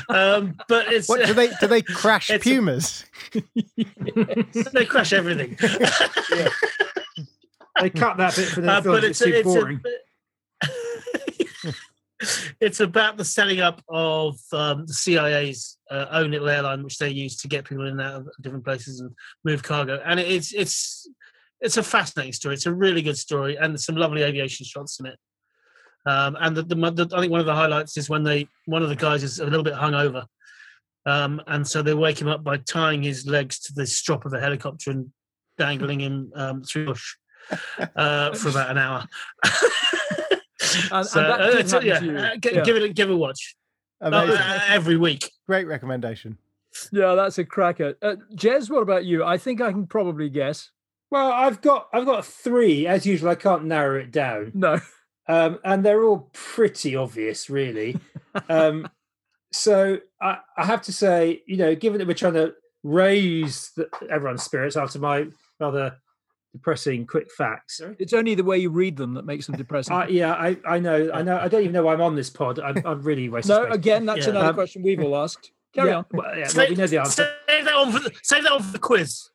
[0.09, 1.67] um, but it's What do they do?
[1.67, 3.05] They crash It's a- pumas.
[4.73, 5.55] they crash everything.
[7.79, 8.95] They cut that bit for the Uh, film.
[8.95, 9.81] but It's, it's too it's boring.
[9.85, 11.69] a,
[12.59, 17.09] it's about the setting up of um, the CIA's uh, own little airline, which they
[17.09, 19.11] use to get people in and out of different places and
[19.45, 20.01] move cargo.
[20.05, 21.07] And it's it's
[21.61, 22.55] it's a fascinating story.
[22.55, 25.17] It's a really good story, and there's some lovely aviation shots in it.
[26.05, 28.81] Um, and the, the, the I think one of the highlights is when they one
[28.83, 30.25] of the guys is a little bit hungover,
[31.05, 34.33] um, and so they wake him up by tying his legs to the strop of
[34.33, 35.11] a helicopter and
[35.57, 37.15] dangling him um, through bush
[37.95, 39.05] uh, for about an hour.
[40.91, 42.61] And- so, and uh, did yeah, uh, g- Yeah.
[42.63, 43.55] give it a- give it a watch
[44.01, 44.35] Uh, Amazing.
[44.37, 45.31] uh, every week.
[45.47, 46.37] Great recommendation.
[46.91, 47.95] Yeah, that's a cracker.
[48.01, 49.23] Uh, Jez, what about you?
[49.23, 50.69] I think I can probably guess.
[51.11, 52.85] Well, I've got I've got three.
[52.87, 54.79] As usual, I can't narrow it down, No.
[55.29, 57.97] Um, and they're all pretty obvious, really.
[58.49, 58.89] um,
[59.53, 63.87] so I, I have to say, you know, given that we're trying to raise the,
[64.09, 65.27] everyone's spirits after my
[65.59, 65.95] rather
[66.53, 67.79] depressing quick facts.
[67.99, 69.95] It's only the way you read them that makes them depressing.
[69.95, 71.37] Uh, yeah, I, I know, I know.
[71.37, 72.59] I don't even know why I'm on this pod.
[72.59, 73.75] I'm, I'm really wasting no, space.
[73.75, 74.31] again, that's Yeah.
[74.31, 75.51] another Um, question we've all asked.
[75.73, 76.05] Carry yeah, on.
[76.11, 77.29] Well, yeah, well, we know the answer.
[77.47, 79.29] Save that on for the, save that on for the quiz.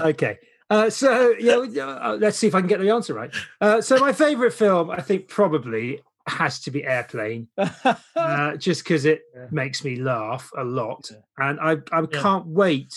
[0.00, 0.38] okay.
[0.70, 3.34] Uh, so yeah, uh, let's see if I can get the answer right.
[3.60, 7.48] Uh, so my favorite film, I think, probably has to be Airplane,
[8.16, 9.46] uh, just because it Yeah.
[9.50, 12.22] makes me laugh a lot, and I I Yeah.
[12.22, 12.94] can't wait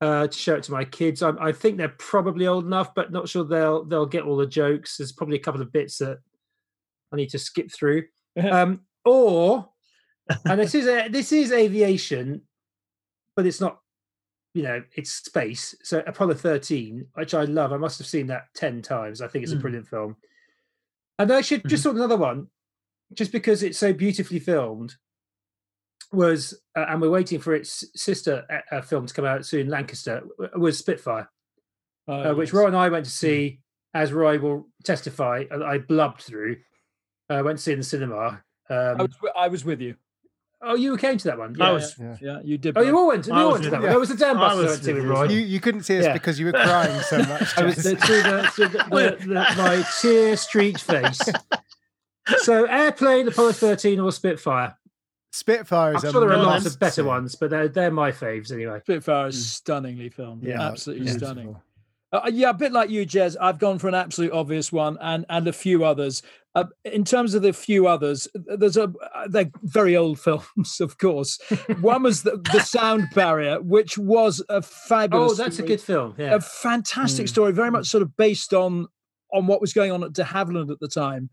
[0.00, 1.22] uh, to show it to my kids.
[1.22, 4.46] I, I think they're probably old enough, but not sure they'll they'll get all the
[4.46, 4.96] jokes.
[4.98, 6.18] There's probably a couple of bits that
[7.12, 8.04] I need to skip through,
[8.36, 9.70] um, or
[10.44, 12.42] and this is a, this is aviation,
[13.34, 13.78] but it's not
[14.56, 15.74] you know, it's space.
[15.82, 19.20] So Apollo 13, which I love, I must have seen that 10 times.
[19.20, 19.60] I think it's a Mm.
[19.60, 20.16] brilliant film.
[21.18, 22.48] And I should just thought another one,
[23.12, 24.94] just because it's so beautifully filmed,
[26.10, 29.68] was, uh, and we're waiting for its sister uh, uh, film to come out soon,
[29.68, 30.22] Lancaster,
[30.56, 31.28] was Spitfire,
[32.08, 32.54] Oh, uh, which yes.
[32.54, 33.60] Roy and I went to see,
[33.92, 36.56] as Roy will testify, I blubbed through.
[37.28, 38.42] I went to see in the cinema.
[38.70, 39.96] I Um, was, I was with you.
[40.62, 41.60] Oh, you came to that one?
[41.60, 42.16] I Yeah, was- yeah.
[42.20, 42.76] Yeah, you did.
[42.76, 43.26] Oh, you all went.
[43.26, 43.92] You all went to that one.
[43.92, 45.24] It was the Dan I Buster I was went to with with you Roy.
[45.28, 46.12] You you couldn't see us Yeah.
[46.12, 47.58] because you were crying so much.
[47.58, 47.82] I was Jez.
[47.82, 51.20] the, through the, through the, the, the, my tear streaked face.
[52.38, 54.76] So, airplane, Apollo 13, or Spitfire.
[55.32, 58.10] Spitfire I'm is sure there are no, lots of better ones, but they're, they're my
[58.10, 58.80] faves anyway.
[58.80, 59.40] Spitfire is hmm.
[59.40, 60.42] stunningly filmed.
[60.42, 61.28] Yeah, absolutely beautiful.
[61.28, 61.56] stunning.
[62.12, 63.36] Uh, yeah, a bit like you, Jez.
[63.40, 66.22] I've gone for an absolute obvious one, and and a few others.
[66.54, 70.98] Uh, in terms of the few others, there's a uh, they're very old films, of
[70.98, 71.38] course.
[71.80, 75.32] One was the, the Sound Barrier, which was a fabulous.
[75.32, 76.14] Oh, that's a good film.
[76.16, 76.34] Yeah.
[76.36, 77.30] a fantastic Mm.
[77.30, 78.86] story, very much sort of based on
[79.32, 81.28] on what was going on at De Havilland at the time,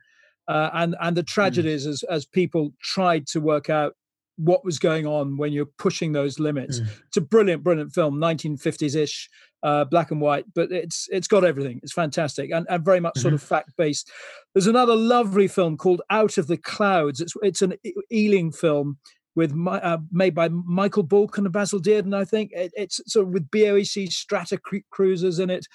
[0.48, 3.94] uh, and and the tragedies as as people tried to work out
[4.38, 6.80] what was going on when you're pushing those limits.
[6.80, 6.88] Mm.
[7.08, 9.30] It's a brilliant, brilliant film, 1950s ish,
[9.64, 11.80] uh, black and white, but it's it's got everything.
[11.82, 14.12] It's fantastic and, and very much sort of fact based.
[14.54, 17.22] There's another lovely film called Out of the Clouds.
[17.22, 17.76] It's it's an
[18.12, 18.98] Ealing film
[19.36, 22.52] with my, uh, made by Michael Bulk and Basil Dearden, I think.
[22.54, 25.66] It, it's sort of with BOAC strata cru- cruisers in it.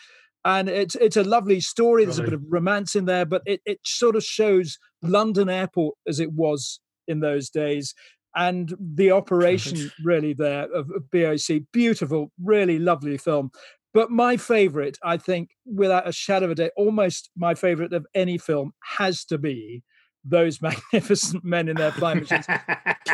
[0.44, 2.04] And it's it's a lovely story.
[2.04, 5.96] There's a bit of romance in there, but it, it sort of shows London Airport
[6.06, 7.94] as it was in those days
[8.38, 11.66] and the operation really there of, of BOAC.
[11.72, 13.50] Beautiful, really lovely film.
[13.94, 18.06] But my favorite, I think, without a shadow of a doubt, almost my favorite of
[18.14, 19.82] any film has to be
[20.24, 22.46] those magnificent men in their flying machines.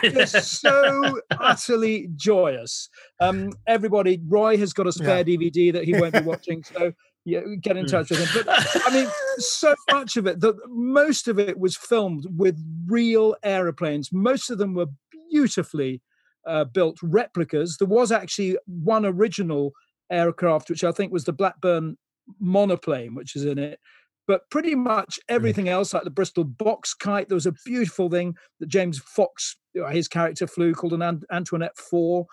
[0.02, 2.88] They're so utterly joyous.
[3.20, 6.92] Um, everybody, Roy has got a spare DVD that he won't be watching, so
[7.24, 7.90] yeah, get in Mm.
[7.90, 8.44] touch with him.
[8.44, 9.08] But I mean,
[9.38, 14.12] so much of it, the, most of it was filmed with real aeroplanes.
[14.12, 14.86] Most of them were
[15.30, 16.02] beautifully
[16.46, 17.76] uh, built replicas.
[17.78, 19.72] There was actually one original
[20.10, 21.96] aircraft, which I think was the Blackburn
[22.40, 23.78] monoplane, which is in it.
[24.26, 28.36] But pretty much everything else, like the Bristol box kite, there was a beautiful thing
[28.58, 29.56] that James Fox,
[29.90, 32.26] his character flew called an Antoinette 4.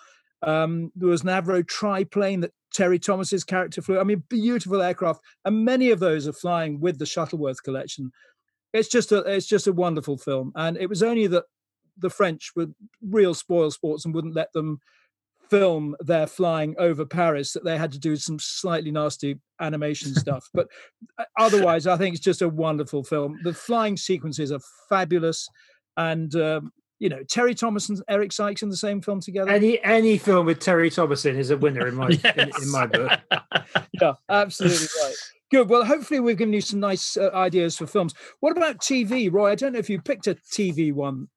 [0.43, 3.99] Um, there was an Avro triplane that Terry Thomas's character flew.
[3.99, 8.11] I mean, beautiful aircraft, and many of those are flying with the Shuttleworth collection.
[8.73, 11.43] It's just a it's just a wonderful film, and it was only that
[11.97, 12.67] the French were
[13.01, 14.79] real spoil sports and wouldn't let them
[15.51, 20.49] film they're flying over Paris that they had to do some slightly nasty animation stuff.
[20.53, 20.67] But
[21.19, 23.37] uh, otherwise, I think it's just a wonderful film.
[23.43, 25.47] The flying sequences are fabulous,
[25.97, 29.51] and um, you know Terry Thomas and Eric Sykes in the same film together.
[29.51, 33.19] Any any film with Terry Thomason is a winner in my in, in my book.
[34.01, 35.15] yeah, absolutely right.
[35.51, 35.69] Good.
[35.69, 38.13] Well, hopefully we've given you some nice uh, ideas for films.
[38.39, 39.51] What about TV, Roy?
[39.51, 41.27] I don't know if you picked a TV one.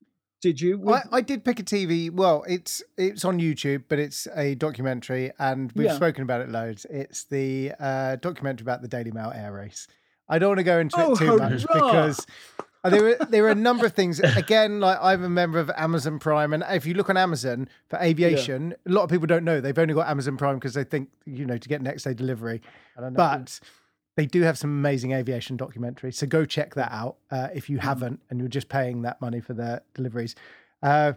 [0.44, 0.90] Did you?
[0.92, 2.10] I, I did pick a TV.
[2.10, 5.96] Well, it's it's on YouTube, but it's a documentary, and we've Yeah.
[5.96, 6.84] spoken about it loads.
[6.90, 9.88] It's the uh, documentary about the Daily Mail air race.
[10.28, 12.26] I don't want to go into Oh, it too much because
[12.84, 14.20] there were there are a number of things.
[14.20, 17.98] Again, like I'm a member of Amazon Prime, and if you look on Amazon for
[18.00, 21.08] aviation, a lot of people don't know they've only got Amazon Prime because they think
[21.24, 22.60] you know to get next day delivery.
[23.16, 23.60] But
[24.16, 27.78] they do have some amazing aviation documentaries, so go check that out uh, if you
[27.78, 30.34] haven't, and you're just paying that money for their deliveries.
[30.82, 31.14] Uh,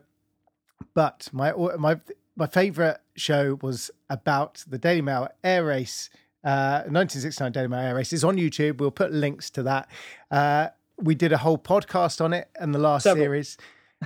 [0.94, 2.00] but my my
[2.36, 6.10] my favorite show was about the Daily Mail air race,
[6.44, 8.14] uh, 1969 Daily Mail air race.
[8.14, 8.78] is on YouTube.
[8.80, 9.90] We'll put links to that.
[10.30, 10.68] Uh,
[11.00, 13.24] we did a whole podcast on it in the last Several.
[13.26, 13.58] series.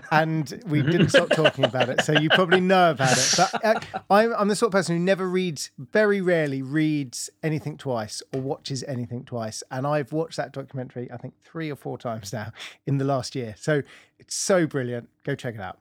[0.09, 3.33] And we didn't stop talking about it, so you probably know about it.
[3.37, 3.79] But uh,
[4.09, 8.41] I'm, I'm the sort of person who never reads, very rarely reads anything twice or
[8.41, 9.63] watches anything twice.
[9.69, 12.51] And I've watched that documentary, I think, three or four times now
[12.85, 13.55] in the last year.
[13.57, 13.83] So
[14.17, 15.09] it's so brilliant.
[15.23, 15.77] Go check it out.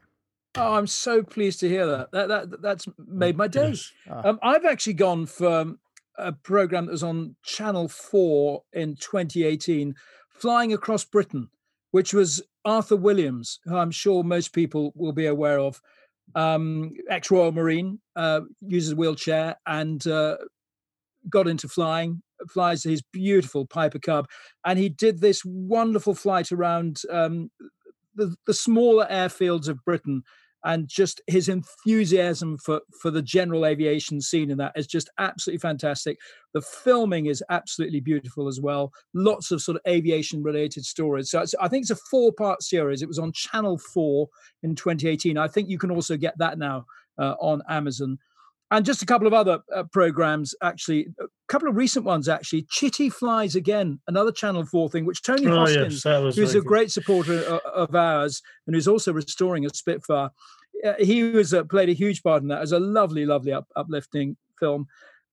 [0.56, 2.10] Oh, I'm so pleased to hear that.
[2.10, 3.68] That that that's made my day.
[3.68, 3.92] Yes.
[4.10, 4.30] Ah.
[4.30, 5.74] Um, I've actually gone for
[6.18, 9.94] a program that was on Channel Four in 2018,
[10.28, 11.48] Flying Across Britain,
[11.92, 15.80] which was Arthur Williams, who I'm sure most people will be aware of,
[16.34, 20.36] um, ex-Royal Marine, uh, uses a wheelchair and uh,
[21.28, 22.22] got into flying.
[22.48, 24.26] Flies his beautiful Piper Cub,
[24.64, 27.50] and he did this wonderful flight around um,
[28.14, 30.22] the, the smaller airfields of Britain
[30.64, 35.60] and just his enthusiasm for for the general aviation scene in that is just absolutely
[35.60, 36.18] fantastic.
[36.52, 38.92] The filming is absolutely beautiful as well.
[39.14, 41.30] Lots of sort of aviation related stories.
[41.30, 43.02] So i think it's a four part series.
[43.02, 44.28] It was on channel 4
[44.62, 46.84] in 2018 i think you can also get that now
[47.18, 48.18] uh, on amazon
[48.72, 52.64] and just a couple of other uh, programs actually a couple of recent ones actually
[52.70, 56.66] chitty flies again another channel 4 thing which tony Oh, hoskins yes, who's a good.
[56.66, 60.30] great supporter o- of ours and who's also restoring a Spitfire.
[60.86, 62.58] Uh, he was uh, played a huge part in that.
[62.58, 64.86] It was a lovely, lovely, up, uplifting film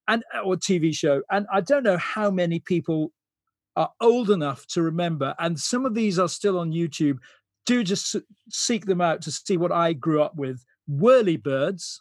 [0.08, 1.22] and uh, or TV show.
[1.30, 3.12] And I don't know how many people
[3.76, 5.34] are old enough to remember.
[5.38, 7.18] And some of these are still on YouTube.
[7.64, 8.16] Do just
[8.50, 10.62] seek them out to see what I grew up with.
[10.90, 12.00] Whirlybirds,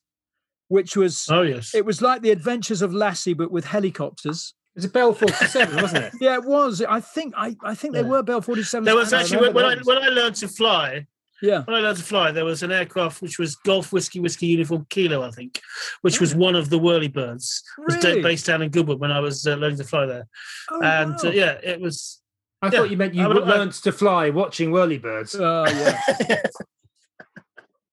[0.70, 1.74] which was Oh yes.
[1.76, 4.54] it was like the Adventures of Lassie, but with helicopters.
[4.76, 6.14] It was a Bell 47, wasn't it?
[6.22, 6.82] Yeah, it was.
[6.84, 8.84] I think I, I think they were Bell 47.
[8.86, 11.08] there was I actually when, when I when I learned to fly.
[11.42, 11.64] yeah.
[11.64, 14.86] When I learned to fly, there was an aircraft which was Golf Whiskey Whiskey Uniform
[14.90, 15.62] Kilo, I think,
[16.02, 17.62] which was one of the Whirlybirds.
[17.80, 18.22] It was Really?
[18.22, 20.28] based down in Goodwood when I was uh, learning to fly there,
[20.70, 22.22] Oh, and uh, yeah, it was.
[22.62, 22.72] I Yeah.
[22.72, 25.40] thought you meant you I mean, I- learned to fly watching whirlybirds.
[25.40, 26.52] Oh yeah, But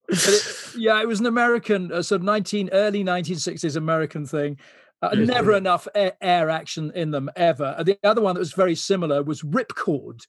[0.08, 1.00] it- yeah.
[1.00, 4.58] It was an American, uh, sort of nineteen early nineteen sixties American thing.
[5.02, 7.76] Uh, never enough air, air action in them ever.
[7.84, 10.20] The other one that was very similar was Ripcord.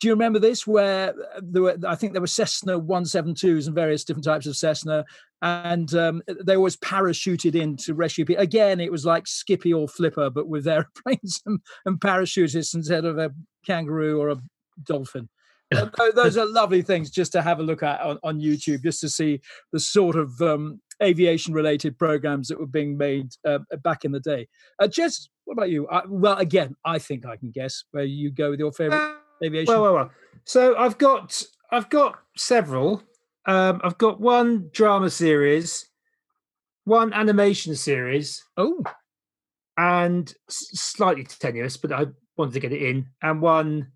[0.00, 0.64] Do you remember this?
[0.68, 4.56] Where uh, there were, I think there were Cessna 172s and various different types of
[4.56, 5.04] Cessna,
[5.42, 8.42] and um, they always parachuted in to rescue people.
[8.42, 13.18] Again, it was like Skippy or Flipper, but with airplanes and, and parachutists instead of
[13.18, 13.32] a
[13.66, 14.40] kangaroo or a
[14.84, 15.28] dolphin.
[15.74, 18.82] Uh, tho- those are lovely things just to have a look at on, on YouTube,
[18.82, 19.40] just to see
[19.72, 24.48] the sort of um, aviation-related programs that were being made uh, back in the day.
[24.78, 25.86] Uh, Jess, what about you?
[25.88, 29.72] I, well, again, I think I can guess where you go with your favorite aviation.
[29.72, 30.10] Well, well, well.
[30.44, 33.02] So I've got I've got several.
[33.46, 35.86] Um, I've got one drama series,
[36.84, 38.82] one animation series, oh,
[39.76, 42.06] and slightly tenuous, but I
[42.36, 43.92] wanted to get it in, and one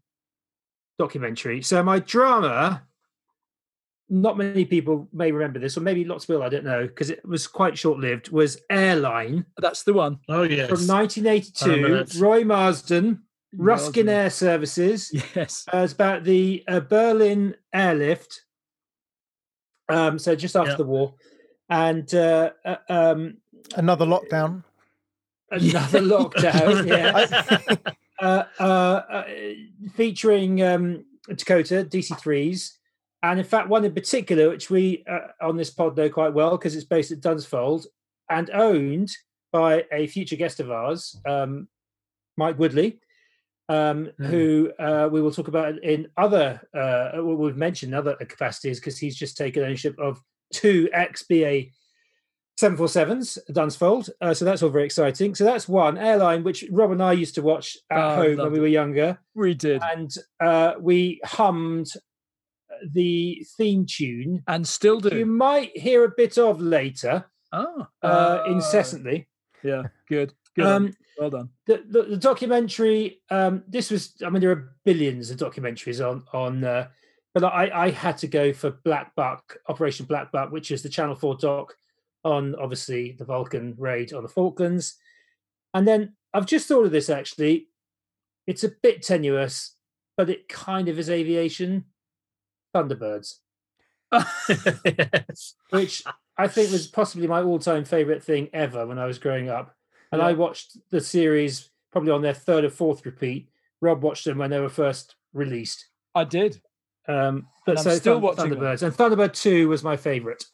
[0.99, 1.63] documentary.
[1.63, 2.83] So my drama,
[4.09, 6.43] not many people may remember this, or maybe lots will.
[6.43, 8.31] I don't know because it was quite short lived.
[8.31, 10.19] Was Airline that's the one.
[10.29, 10.69] Oh yes.
[10.69, 12.21] from 1982?
[12.21, 13.23] Roy Marsden,
[13.57, 14.09] Ruskin Marsden.
[14.09, 15.11] Air Services.
[15.35, 15.65] Yes.
[15.73, 18.43] Uh, it's about the uh, Berlin airlift.
[19.89, 20.77] Um, so just after Yeah.
[20.77, 21.15] the war,
[21.69, 23.39] and uh, uh, um,
[23.77, 24.63] Another lockdown.
[25.51, 26.87] another lockdown.
[26.87, 29.25] yeah, I- uh, uh, uh,
[29.95, 32.79] featuring um, Dakota DC threes,
[33.23, 36.53] and in fact one in particular, which we uh, on this pod know quite well
[36.53, 37.87] because it's based at Dunsfold
[38.31, 39.11] and owned
[39.53, 41.69] by a future guest of ours, um,
[42.37, 42.99] Mike Woodley.
[43.69, 44.27] Um, Mm.
[44.27, 48.99] Who uh, we will talk about in other, uh, we've mentioned in other capacities because
[48.99, 50.21] he's just taken ownership of
[50.53, 51.67] two ex BA
[52.63, 54.11] 747s, Dunsfold.
[54.21, 55.35] Uh, so that's all very exciting.
[55.35, 58.53] So that's one airline which Rob and I used to watch at Oh, home when
[58.53, 59.19] we were younger.
[59.35, 59.83] We did.
[59.83, 60.11] And
[60.41, 61.89] uh, we hummed
[62.93, 64.43] the theme tune.
[64.47, 65.17] And still do.
[65.17, 69.29] You might hear a bit of later, oh, uh, incessantly.
[69.63, 70.33] Yeah, good.
[70.57, 70.67] Good.
[70.67, 71.49] Um, well done.
[71.67, 76.25] the, the, the documentary um this was i mean there are billions of documentaries on
[76.33, 76.89] on uh,
[77.35, 80.89] but i i had to go for black buck operation black buck which is the
[80.89, 81.75] channel 4 doc
[82.25, 84.97] on obviously the vulcan raid on the falklands
[85.75, 87.69] and then i've just thought of this actually
[88.47, 89.77] it's a bit tenuous
[90.17, 91.85] but it kind of is aviation
[92.75, 93.39] thunderbirds
[94.13, 95.55] yes.
[95.71, 96.03] which
[96.37, 99.75] i think was possibly my all-time favorite thing ever when i was growing up
[100.13, 103.49] and I watched the series probably on their third or fourth repeat.
[103.81, 105.87] Rob watched them when they were first released.
[106.15, 106.61] I did.
[107.09, 108.61] Um, but And I'm so still Thun- watching them.
[108.61, 110.45] Thunderbirds, and Thunderbird Two was my favorite.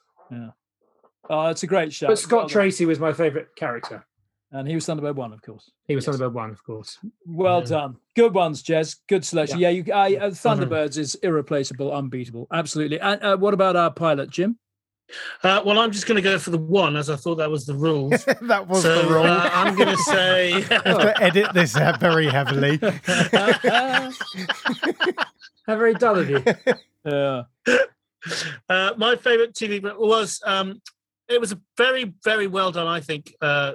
[1.29, 2.07] Oh, it's a great show.
[2.09, 4.05] But Scott Tracy was my favorite character.
[4.51, 5.71] and he was Thunderbird one, of course.
[5.87, 6.17] He was Yes.
[6.17, 6.99] Thunderbird One, of course.
[7.27, 7.67] Well Yeah.
[7.67, 7.97] done.
[8.17, 8.97] Good ones, Jez.
[9.09, 9.59] Good selection.
[9.59, 10.49] Yeah, you, I, uh, Mm-hmm.
[10.63, 12.47] Thunderbirds is irreplaceable, unbeatable.
[12.53, 12.99] Absolutely.
[13.01, 14.59] And uh, what about our pilot, Jim?
[15.43, 17.65] Uh, well, I'm just going to go for the one, as I thought that was
[17.67, 18.25] the rules.
[18.43, 19.25] that was so the rule.
[19.25, 20.61] uh, I'm going to say.
[20.71, 22.79] Have to edit this uh, very heavily.
[25.67, 26.43] How very dull of you.
[27.05, 27.43] Yeah.
[28.69, 30.81] uh, my favorite TV was um,
[31.29, 33.75] it was a very very well done I think uh,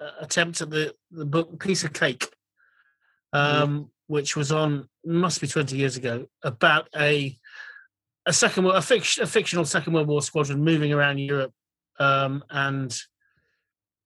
[0.00, 2.28] uh, attempt at the the book piece of cake,
[3.32, 7.38] um, which was on must be twenty years ago about a
[8.26, 11.52] a second World- a, a fictional Second World War squadron moving around Europe
[11.98, 12.96] um, and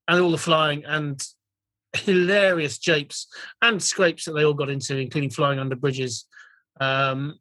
[0.06, 1.22] and all the flying and
[1.92, 3.26] hilarious japes
[3.62, 6.26] and scrapes that they all got into, including flying under bridges.
[6.80, 7.38] Um,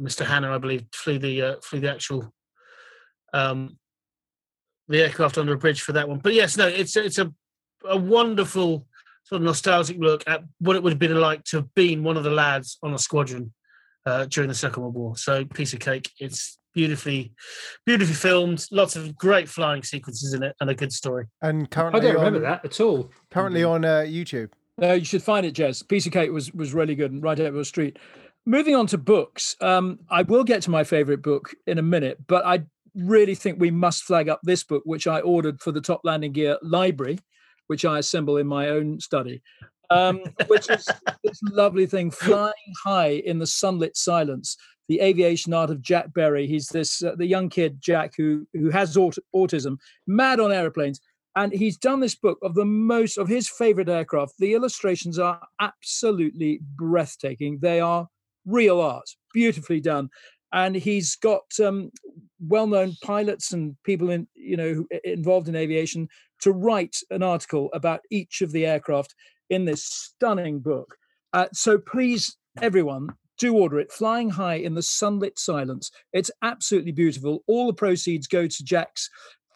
[0.00, 0.24] Mr.
[0.26, 2.32] Hanna, I believe, flew the uh, flew the actual
[3.32, 3.78] um,
[4.90, 6.18] the aircraft under a bridge for that one.
[6.18, 7.32] But yes, no, it's it's a
[7.88, 8.86] a wonderful
[9.24, 12.16] sort of nostalgic look at what it would have been like to have been one
[12.16, 13.52] of the lads on a squadron
[14.04, 15.16] uh, during the Second World War.
[15.16, 16.10] So piece of cake.
[16.18, 17.32] It's beautifully
[17.86, 21.26] beautifully filmed, lots of great flying sequences in it, and a good story.
[21.40, 23.10] And currently, I don't remember on, that at all.
[23.30, 24.50] Currently on uh, YouTube.
[24.76, 25.86] No, you should find it, Jez.
[25.86, 27.98] Piece of cake was was really good and right over the street.
[28.46, 32.26] Moving on to books, um, I will get to my favorite book in a minute,
[32.26, 32.64] but I
[32.94, 36.32] really think we must flag up this book, which I ordered for the Top Landing
[36.32, 37.18] Gear Library,
[37.66, 39.42] which I assemble in my own study,
[39.90, 40.88] um, which is
[41.24, 44.56] this lovely thing, Flying High in the Sunlit Silence,
[44.88, 46.46] the aviation art of Jack Berry.
[46.46, 51.00] He's this uh, the young kid Jack who who has aut- autism, mad on aeroplanes
[51.36, 54.34] and he's done this book of the most of his favorite aircraft.
[54.38, 57.58] The illustrations are absolutely breathtaking.
[57.60, 58.08] They are
[58.44, 59.08] real art.
[59.32, 60.10] Beautifully done
[60.52, 61.90] and he's got um,
[62.46, 66.08] well-known pilots and people in you know involved in aviation
[66.40, 69.14] to write an article about each of the aircraft
[69.50, 70.96] in this stunning book
[71.32, 76.92] uh, so please everyone do order it flying high in the sunlit silence it's absolutely
[76.92, 79.08] beautiful all the proceeds go to jack's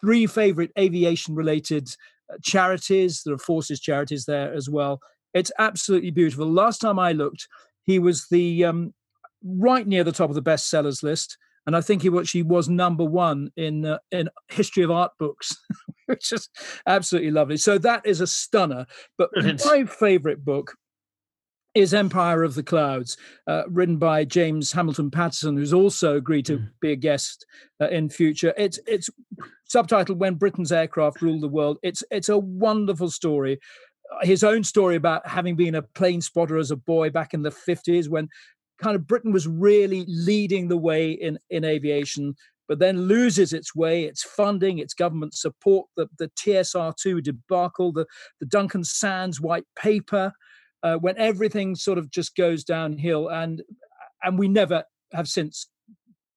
[0.05, 1.89] three favorite aviation related
[2.31, 3.23] uh, charities.
[3.25, 4.99] There are forces charities there as well.
[5.33, 6.47] It's absolutely beautiful.
[6.47, 7.47] Last time I looked,
[7.83, 8.93] he was the um,
[9.45, 11.37] right near the top of the bestsellers list,
[11.67, 15.55] and I think he actually was number one in uh, in history of art books,
[16.07, 16.49] which is
[16.87, 17.57] absolutely lovely.
[17.57, 18.85] So that is a stunner.
[19.17, 19.63] But Brilliant.
[19.65, 20.75] my favorite book
[21.73, 23.17] is Empire of the Clouds,
[23.47, 26.69] uh, written by James Hamilton Paterson, who's also agreed to Mm.
[26.79, 27.45] be a guest
[27.81, 28.53] uh, in future.
[28.57, 29.09] It's it's
[29.73, 33.59] subtitled "When Britain's Aircraft Ruled the World." It's it's a wonderful story.
[34.21, 37.51] His own story about having been a plane spotter as a boy back in the
[37.51, 38.29] fifties, when
[38.81, 42.35] kind of Britain was really leading the way in in aviation,
[42.67, 47.91] but then loses its way, its funding, its government support, the the TSR two debacle,
[47.91, 48.05] the
[48.39, 50.31] the Duncan Sandys white paper
[50.83, 53.63] uh, when everything sort of just goes downhill and
[54.23, 55.67] and we never have since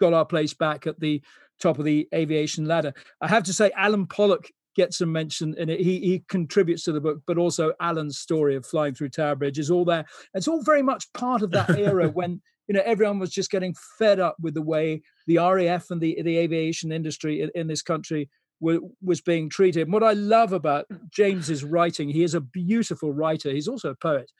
[0.01, 1.23] got our place back at the
[1.61, 2.95] top of the aviation ladder.
[3.21, 4.49] I have to say alan pollock
[4.79, 8.55] gets a mention in it he, he contributes to the book but also alan's story
[8.55, 11.69] of flying through tower bridge is all there it's all very much part of that
[11.71, 15.91] era when you know everyone was just getting fed up with the way the raf
[15.91, 19.83] and the, the aviation industry in, in this country wa- was being treated.
[19.83, 23.51] And what I love about James's writing, he is a beautiful writer.
[23.51, 24.31] He's also a poet,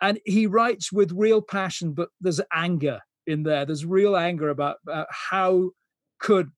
[0.00, 1.92] and he writes with real passion.
[1.92, 3.64] But there's anger in there.
[3.64, 5.70] There's real anger about, about how
[6.18, 6.50] could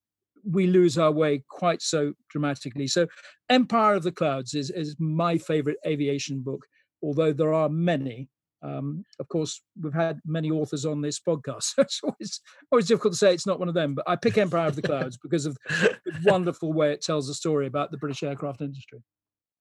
[0.49, 2.87] we lose our way quite so dramatically.
[2.87, 3.07] So,
[3.49, 6.65] Empire of the Clouds is is my favorite aviation book.
[7.03, 8.29] Although there are many,
[8.63, 12.41] Um, of course, we've had many authors on this podcast, so it's always
[12.71, 13.93] always difficult to say it's not one of them.
[13.95, 17.33] But I pick Empire of the Clouds because of the wonderful way it tells a
[17.33, 19.03] story about the British aircraft industry.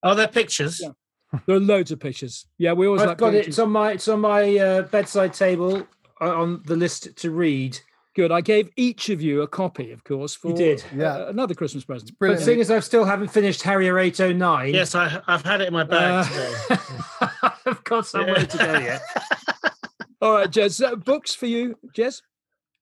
[0.02, 0.80] Are there pictures?
[0.80, 0.90] Yeah.
[1.46, 2.46] There are loads of pictures.
[2.58, 3.38] Yeah, we always I've like got it.
[3.38, 3.54] pictures.
[3.54, 5.86] It's on my it's on my uh, bedside table
[6.20, 7.78] uh, on the list to read.
[8.14, 8.30] Good.
[8.30, 10.84] I gave each of you a copy, of course, for you did.
[10.94, 11.14] Yeah.
[11.16, 12.10] uh, another Christmas present.
[12.12, 12.44] But Brilliant.
[12.44, 15.82] seeing as I still haven't finished Harrier 809, Yes, I, I've had it in my
[15.84, 16.54] bag today.
[17.20, 18.44] uh, I've got somewhere Yeah.
[18.46, 19.02] to go yet.
[20.22, 20.84] All right, Jez.
[20.84, 22.22] Uh, books for you, Jez?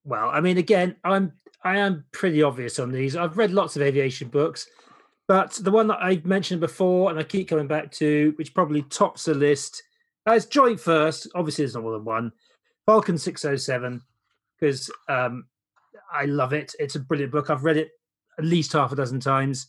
[0.04, 1.32] Well, I mean, again, I'm
[1.64, 3.16] I am pretty obvious on these.
[3.16, 4.66] I've read lots of aviation books,
[5.28, 8.82] but the one that I mentioned before, and I keep coming back to, which probably
[8.82, 9.82] tops the list,
[10.28, 11.28] uh, is joint first.
[11.36, 12.32] Obviously, there's not more than one.
[12.86, 14.02] Vulcan 607,
[14.62, 15.46] because um,
[16.14, 16.72] I love it.
[16.78, 17.50] It's a brilliant book.
[17.50, 17.90] I've read it
[18.38, 19.66] at least half a dozen times,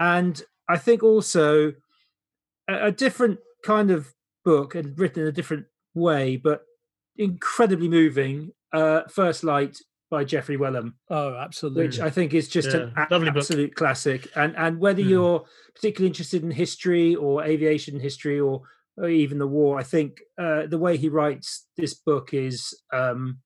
[0.00, 1.72] and I think also
[2.68, 4.12] a, a different kind of
[4.44, 6.62] book and written in a different way, but
[7.16, 8.50] incredibly moving.
[8.72, 9.78] Uh, First Light
[10.10, 11.84] by Geoffrey Wellum, Oh, absolutely.
[11.86, 13.42] which I think is just an Yeah, a- lovely book.
[13.42, 14.26] absolute classic.
[14.34, 15.08] And and whether Mm.
[15.10, 15.44] you're
[15.76, 18.62] particularly interested in history or aviation history or,
[18.96, 23.38] or even the war, I think uh, the way he writes this book is um,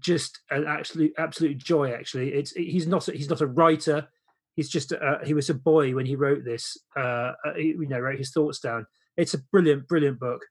[0.00, 1.92] just an absolute absolute joy.
[1.92, 4.08] Actually, it's he's not a- he's not a writer.
[4.56, 6.76] He's just a, he was a boy when he wrote this.
[6.96, 8.86] Uh, uh, he, you know, wrote his thoughts down.
[9.16, 10.42] It's a brilliant, brilliant book.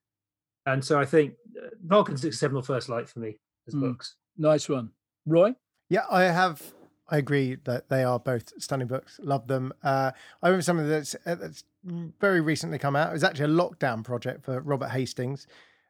[0.66, 3.38] And so I think uh, Vulcan Six Seven or First Light for me
[3.68, 3.82] as Mm.
[3.82, 4.16] books.
[4.38, 4.91] nice one.
[5.26, 5.54] Roy?
[5.89, 6.62] Yeah, I have.
[7.12, 9.20] I agree that they are both stunning books.
[9.24, 9.74] Love them.
[9.84, 10.12] Uh,
[10.43, 13.10] I remember something that's uh, that's very recently come out.
[13.10, 15.47] It was actually a lockdown project for Robert Hastings,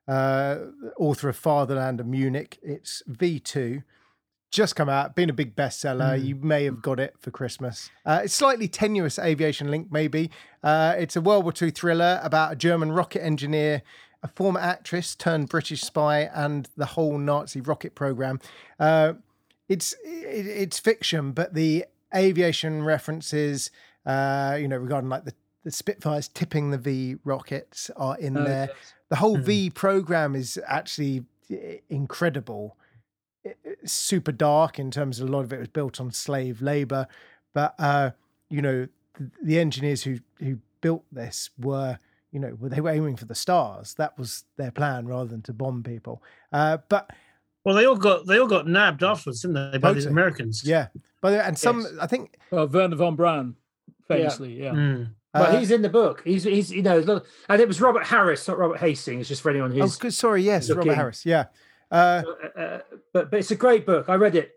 [0.10, 2.57] author of Fatherland and Munich.
[2.62, 3.84] It's V two,
[4.51, 6.18] just come out, been a big bestseller.
[6.20, 6.26] Mm.
[6.26, 7.91] You may have got it for Christmas.
[8.05, 10.32] Uh, it's slightly tenuous aviation link, maybe.
[10.64, 13.84] Uh, it's a World War II thriller about a German rocket engineer,
[14.24, 18.39] a former actress turned British spy, and the whole Nazi rocket program.
[18.80, 19.14] Uh,
[19.68, 21.86] it's it, it's fiction, but the
[22.16, 23.70] aviation references,
[24.07, 25.34] uh, you know, regarding like the,
[25.64, 28.70] the Spitfires tipping the V rockets are in Oh, there.
[28.70, 28.93] yes.
[29.10, 29.43] The whole Mhm.
[29.43, 31.26] V program is actually
[31.89, 32.78] incredible.
[33.43, 37.07] It's super dark in terms of a lot of it was built on slave labor,
[37.53, 38.12] but uh,
[38.49, 38.88] you know,
[39.18, 41.99] the, the engineers who who built this were
[42.32, 43.93] you know they were aiming for the stars.
[43.95, 46.22] That was their plan rather than to bomb people.
[46.51, 47.10] Uh, but
[47.66, 49.78] Well, they all got they all got nabbed afterwards, didn't they?
[49.78, 50.12] By the Totally.
[50.12, 50.64] Americans.
[50.66, 50.88] yeah,
[51.22, 51.93] by the way, and some Yes.
[51.99, 53.55] I think Well, Wernher von Braun,
[54.07, 54.74] famously, yeah.
[54.74, 55.10] Mm.
[55.34, 56.22] But uh, he's in the book.
[56.26, 59.28] He's he's you know, and it was Robert Harris, not Robert Hastings.
[59.28, 59.96] Just for anyone oh, who's.
[59.98, 60.14] good.
[60.14, 61.26] Sorry, yes, Robert Harris.
[61.26, 61.46] Yeah.
[61.92, 62.24] Uh,
[62.56, 62.80] uh, uh,
[63.14, 64.10] but but it's a great book.
[64.10, 64.52] I read it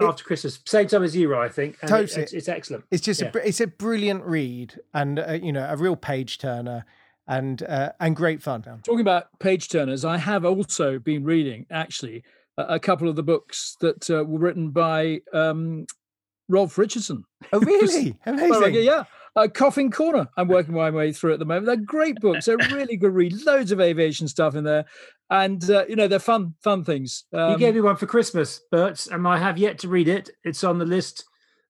[0.00, 1.78] It- after Christmas, same time as you, I think.
[1.82, 2.22] And it- Totally.
[2.22, 2.84] it's, it's excellent.
[2.90, 3.30] It's just Yeah.
[3.34, 6.84] a it's a brilliant read and uh, you know a real page turner
[7.26, 8.62] and uh, and great fun.
[8.62, 12.22] Talking about page turners, I have also been reading actually
[12.58, 15.86] a, a couple of the books that uh, were written by um,
[16.48, 17.24] Rolf Richardson.
[17.52, 18.16] Oh really?
[18.26, 18.60] Amazing.
[18.60, 19.04] Like, yeah.
[19.34, 20.28] Uh, Coffin Corner.
[20.36, 21.66] I'm working my way through at the moment.
[21.66, 22.46] They're great books.
[22.46, 23.32] They're really good read.
[23.44, 24.84] Loads of aviation stuff in there,
[25.30, 27.24] and uh, you know they're fun, fun things.
[27.32, 30.30] Um, you gave me one for Christmas, Bert, and I have yet to read it.
[30.44, 31.24] It's on the list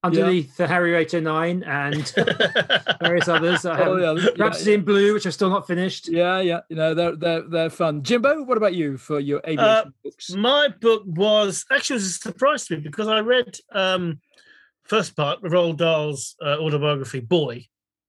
[0.05, 2.13] underneath the Harrier 809 and
[3.01, 3.65] various others.
[3.65, 6.09] I oh, yeah, yeah, Rhapsody in Blue, which I've still not finished.
[6.11, 6.61] yeah, yeah.
[6.69, 8.03] You know they're they're they're fun.
[8.03, 10.35] Jimbo, what about you for your aviation Uh, books?
[10.35, 14.21] My book was actually was a surprise to me because I read um
[14.93, 17.67] first part of Roald Dahl's uh, autobiography Boy,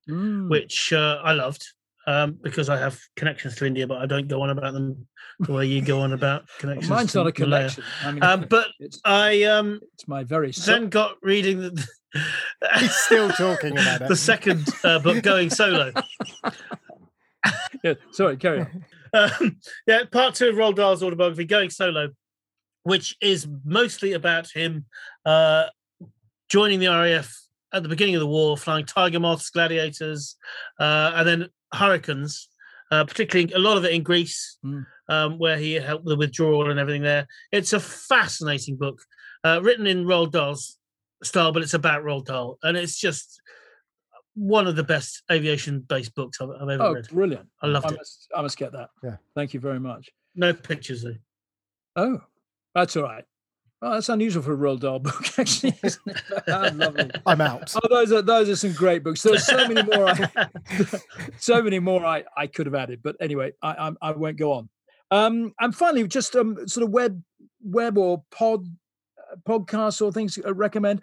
[0.09, 0.49] Mm.
[0.49, 1.63] which uh, I loved
[2.07, 5.07] um, because I have connections to India, but I don't go on about them
[5.39, 6.89] the way you go on about connections.
[6.89, 7.69] Mine's to not a Malaya.
[7.69, 7.83] connection.
[8.03, 11.87] I mean, Um, but it's, I um, it's my very so- then got reading the,
[12.79, 14.07] He's still talking about it.
[14.09, 15.93] the second uh, book, Going Solo.
[17.81, 18.85] yeah, sorry, carry on.
[19.13, 19.57] um,
[19.87, 22.09] yeah, part two of Roald Dahl's autobiography, Going Solo,
[22.83, 24.85] which is mostly about him
[25.25, 25.67] uh,
[26.53, 27.35] joining the RAF
[27.73, 30.35] at the beginning of the war, flying Tiger Moths, Gladiators,
[30.79, 32.47] uh, and then Hurricanes,
[32.91, 34.85] uh, particularly a lot of it in Greece, Mm.
[35.09, 37.27] um, where he helped the withdrawal and everything there.
[37.51, 39.01] It's a fascinating book,
[39.43, 40.77] uh, written in Roald Dahl's
[41.23, 43.41] style, but it's about Roald Dahl, and it's just
[44.35, 47.07] one of the best aviation-based books I've, I've ever Oh, read.
[47.07, 47.49] brilliant!
[47.63, 47.97] I loved I it.
[47.97, 48.89] must, I must get that.
[49.03, 49.17] Yeah.
[49.35, 50.11] Thank you very much.
[50.35, 51.17] No pictures though.
[51.95, 52.21] Oh,
[52.75, 53.25] that's all right.
[53.83, 56.77] Well, that's unusual for a Roald Dahl book, actually, isn't it?
[56.77, 57.11] Lovely.
[57.25, 57.75] I'm out.
[57.75, 59.21] Oh, those are those are some great books.
[59.21, 60.07] There's so many more.
[60.07, 60.49] I,
[61.37, 64.53] so many more I, I could have added, but anyway, I I, I won't go
[64.53, 64.69] on.
[65.11, 67.21] Um, and finally, just um, sort of web
[67.61, 68.65] web or pod
[69.19, 71.01] uh, podcasts or things uh, recommend.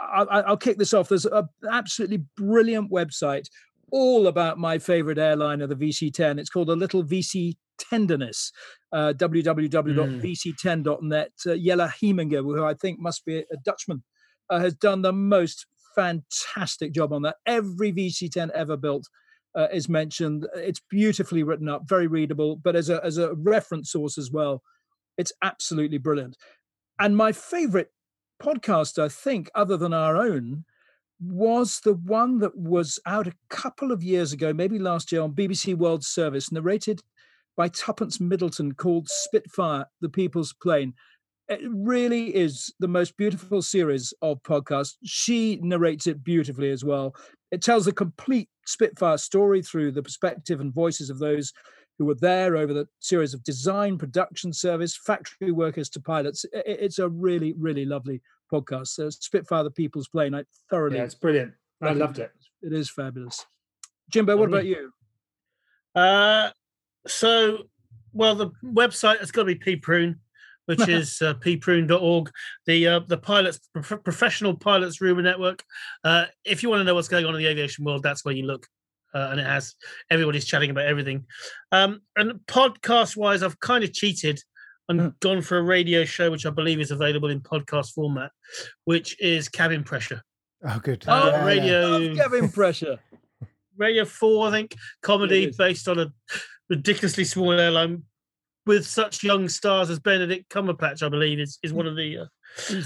[0.00, 1.10] I, I, I'll kick this off.
[1.10, 3.46] There's an absolutely brilliant website
[3.92, 6.40] all about my favorite airliner, the VC10.
[6.40, 8.52] It's called a little VC tenderness.
[8.90, 11.32] Uh, www.vc10.net.
[11.46, 14.02] Uh, Jelle Hieminga, who I think must be a Dutchman,
[14.48, 17.36] uh, has done the most fantastic job on that.
[17.44, 19.08] Every VC10 ever built
[19.54, 20.46] uh, is mentioned.
[20.54, 24.62] It's beautifully written up, very readable, but as a as a reference source as well,
[25.16, 26.36] it's absolutely brilliant.
[27.00, 27.90] And my favorite
[28.42, 30.64] podcast, I think, other than our own,
[31.20, 35.32] was the one that was out a couple of years ago, maybe last year on
[35.32, 37.02] BBC World Service, narrated
[37.58, 40.94] by Tuppence Middleton called Spitfire, the People's Plane.
[41.48, 44.94] It really is the most beautiful series of podcasts.
[45.04, 47.16] She narrates it beautifully as well.
[47.50, 51.52] It tells a complete Spitfire story through the perspective and voices of those
[51.98, 56.44] who were there over the series of design, production service, factory workers to pilots.
[56.52, 58.88] It's a really, really lovely podcast.
[58.88, 60.32] So Spitfire, the People's Plane.
[60.32, 60.98] I thoroughly.
[60.98, 61.54] Yeah, it's brilliant.
[61.82, 62.30] I loved it.
[62.62, 63.44] It is fabulous.
[64.10, 64.92] Jimbo, what about you?
[65.94, 66.50] Uh,
[67.06, 67.64] so,
[68.12, 70.16] well, the website has got to be PPRuNe,
[70.66, 72.30] which is uh, pprune.org,
[72.66, 75.62] the uh, the pilots prof- professional pilots rumor network.
[76.04, 78.34] Uh, if you want to know what's going on in the aviation world, that's where
[78.34, 78.66] you look.
[79.14, 79.74] Uh, and it has
[80.10, 81.24] everybody's chatting about everything.
[81.72, 84.40] Um, and podcast wise, I've kind of cheated
[84.90, 85.20] and Mm.
[85.20, 88.30] gone for a radio show, which I believe is available in podcast format,
[88.84, 90.22] which is Cabin Pressure.
[90.66, 91.04] Oh, good.
[91.06, 91.44] Oh, Yeah, yeah.
[91.44, 91.80] radio.
[91.98, 92.98] Love Cabin Pressure.
[93.76, 96.12] Radio 4, I think, comedy based on a
[96.68, 98.02] ridiculously small airline
[98.66, 102.24] with such young stars as Benedict Cumberbatch, I believe, is, is one of the uh,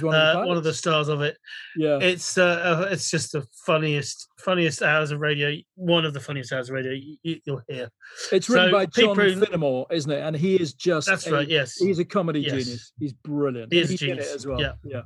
[0.01, 1.37] one of the, uh, one of the stars of it.
[1.77, 1.99] Yeah.
[2.01, 5.57] It's uh, uh, it's just the funniest funniest hours of radio.
[5.75, 7.91] One of the funniest hours of radio you, you'll hear.
[8.31, 10.21] It's written so by John Prune- Finnemore, isn't it?
[10.21, 11.49] And he is just That's a- right.
[11.49, 11.77] Yes.
[11.77, 12.51] He's a comedy Yes.
[12.53, 12.93] genius.
[12.99, 13.73] He's brilliant.
[13.73, 14.33] He is it genius.
[14.35, 14.61] as well.
[14.61, 14.73] Yeah.
[14.85, 15.03] Yeah.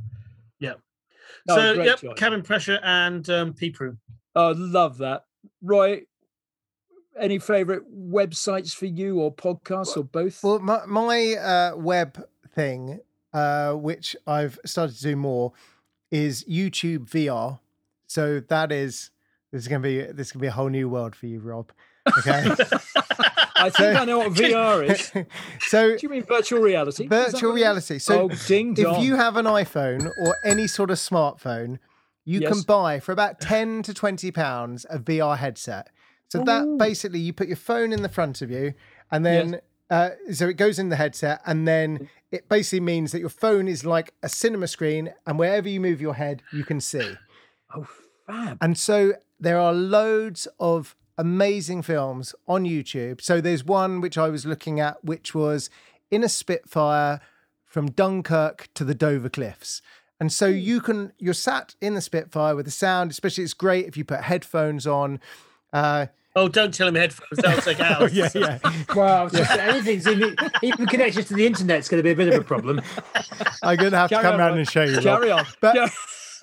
[0.60, 0.74] Yeah.
[1.48, 2.18] No, so yep, choice.
[2.18, 3.98] cabin pressure and um, PPRuNe.
[4.34, 5.22] Oh, love that.
[5.62, 6.02] Roy,
[7.18, 10.42] any favorite websites for you or podcasts or both?
[10.42, 13.00] Well, my, my uh, web thing,
[13.32, 15.52] uh, which I've started to do more,
[16.10, 17.60] is YouTube VR.
[18.06, 19.10] So that is
[19.52, 21.72] this is gonna be this is gonna be a whole new world for you, Rob.
[22.18, 22.50] Okay.
[23.58, 25.12] I think I know what VR is.
[25.68, 27.06] so, Do you mean virtual reality?
[27.06, 27.62] Virtual what it is?
[27.62, 27.98] reality.
[27.98, 31.78] So oh, ding if you have an iPhone or any sort of smartphone,
[32.24, 35.88] you can buy for about 10 to 20 pounds a VR headset.
[36.28, 36.44] So Ooh.
[36.44, 38.74] that basically you put your phone in the front of you
[39.10, 39.60] and then
[39.90, 43.68] uh, so it goes in the headset and then it basically means that your phone
[43.68, 47.14] is like a cinema screen and wherever you move your head you can see.
[47.74, 47.86] oh,
[48.26, 48.58] fab.
[48.60, 53.20] And so there are loads of amazing films on YouTube.
[53.20, 55.70] So there's one which I was looking at, which was
[56.10, 57.20] in a Spitfire
[57.64, 59.82] from Dunkirk to the Dover Cliffs.
[60.18, 63.86] And so you can, you're sat in the Spitfire with the sound, especially it's great
[63.86, 65.20] if you put headphones on.
[65.76, 66.06] Uh,
[66.38, 67.38] Oh, don't tell him headphones.
[67.42, 68.12] That'll take hours.
[68.14, 68.58] oh, yeah, yeah.
[68.94, 72.14] Well, I just saying, anything's even, even connection to the internet's going to be a
[72.14, 72.82] bit of a problem.
[73.62, 74.96] I'm going to have to come on, round and show you.
[74.96, 75.02] Rob.
[75.02, 75.46] Carry on.
[75.62, 75.88] But- Yeah.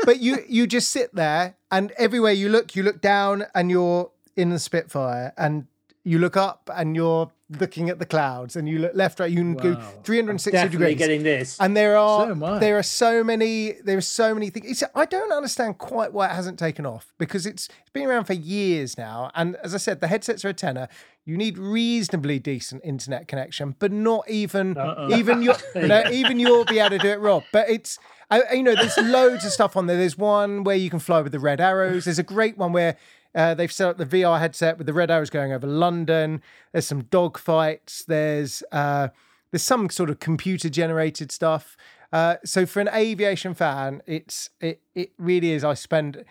[0.04, 4.10] but you you just sit there and everywhere you look you look down and you're
[4.36, 5.68] in the spitfire and
[6.04, 7.30] you look up and you're
[7.60, 9.94] looking at the clouds and you look left right you can go Wow.
[10.04, 10.98] 360 Definitely degrees.
[10.98, 11.58] getting this.
[11.60, 14.66] and there are So there are so many there are so many things.
[14.70, 18.26] It's, i don't understand quite why it hasn't taken off because it's it's been around
[18.26, 19.32] for years now.
[19.36, 20.88] And as i said the headsets are a tenner.
[21.26, 25.10] You need reasonably decent internet connection but not even Uh-uh.
[25.18, 27.44] even you no, even you'll be able to do it rob.
[27.52, 28.00] But it's
[28.32, 29.98] I- you know there's loads of stuff on there.
[29.98, 32.06] There's one where you can fly with the red arrows.
[32.06, 32.98] There's a great one where
[33.36, 36.42] uh, they've set up the VR headset with the red arrows going over London.
[36.72, 38.06] There's some dog fights.
[38.06, 39.10] There's uh,
[39.52, 41.78] there's some sort of computer generated stuff.
[42.12, 45.64] Uh, so for an aviation fan, it's it it really is.
[45.64, 46.24] I spend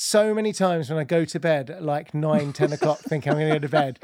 [0.00, 3.38] so many times when I go to bed at like nine, 10 o'clock, thinking I'm
[3.38, 3.98] going to go to bed,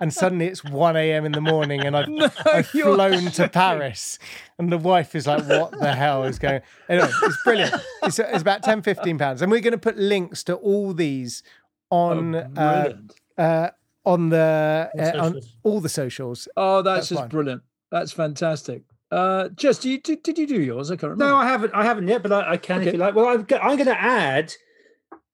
[0.00, 1.24] and suddenly it's 1 a.m.
[1.24, 2.08] in the morning and I've,
[2.46, 4.18] I've you're flown to Paris.
[4.58, 7.74] And the wife is like, What the hell is going Anyway, it's brilliant.
[8.04, 9.42] It's, it's about 10, 15 pounds.
[9.42, 11.42] And we're going to put links to all these
[11.90, 12.92] on Oh, uh,
[13.40, 13.70] uh,
[14.04, 16.46] on the On uh, on all the socials.
[16.56, 17.28] oh, that's, that's just fine.
[17.28, 17.62] brilliant.
[17.90, 18.82] That's fantastic.
[19.10, 20.90] Uh, just did you did, did you do yours?
[20.92, 21.24] I can't remember.
[21.32, 21.74] No, I haven't.
[21.74, 22.88] I haven't yet, but I, I can Okay.
[22.90, 23.16] if you like.
[23.16, 24.54] Well, I'm, go- I'm going to add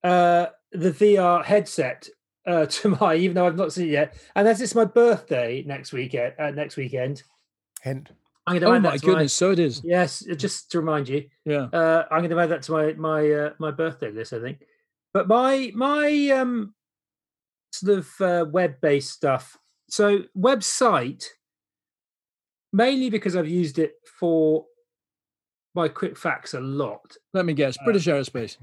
[0.06, 2.08] uh, the VR headset
[2.46, 4.16] uh, to my, even though I've not seen it yet.
[4.34, 7.22] And as it's my birthday next weekend, uh, next weekend,
[7.82, 8.10] Hint.
[8.48, 9.82] I'm going to oh add my that to goodness, so it is.
[9.84, 11.64] Yes, just to remind you, Yeah.
[11.72, 14.32] uh, I'm going to add that to my my uh, my birthday list.
[14.32, 14.58] I think,
[15.12, 16.72] but my my um
[17.72, 19.58] sort of uh, web based stuff.
[19.90, 21.24] So website,
[22.72, 24.66] mainly because I've used it for
[25.74, 27.16] my quick facts a lot.
[27.34, 27.76] Let me guess.
[27.84, 28.58] British Aerospace.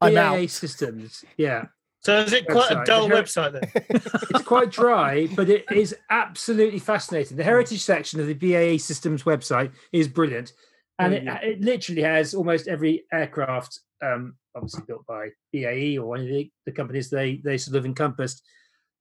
[0.00, 0.50] I'm BAA out.
[0.50, 1.24] systems.
[1.36, 1.66] Yeah.
[2.00, 3.70] So is it quite a dull The her- website then?
[4.30, 7.36] it's quite dry, but it is absolutely fascinating.
[7.36, 10.52] The heritage section of the BAE Systems website is brilliant,
[11.00, 16.20] and it, it literally has almost every aircraft, um, obviously built by BAE or one
[16.20, 18.42] of the, the companies they they sort of encompassed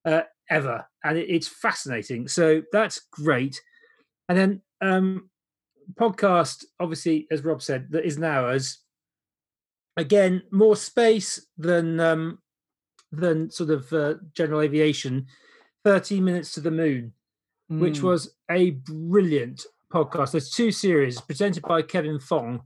[0.06, 2.28] uh, ever, and it, it's fascinating.
[2.28, 3.62] So that's great.
[4.28, 5.30] And then um,
[5.94, 8.80] podcast, obviously, as Rob said, that is now as
[9.98, 12.40] again more space than um,
[13.12, 15.26] than sort of uh, general aviation.
[15.84, 17.14] Thirteen minutes to the moon,
[17.70, 18.04] which Mm.
[18.04, 20.32] was a brilliant podcast.
[20.32, 22.62] There's two series presented by Kevin Fong,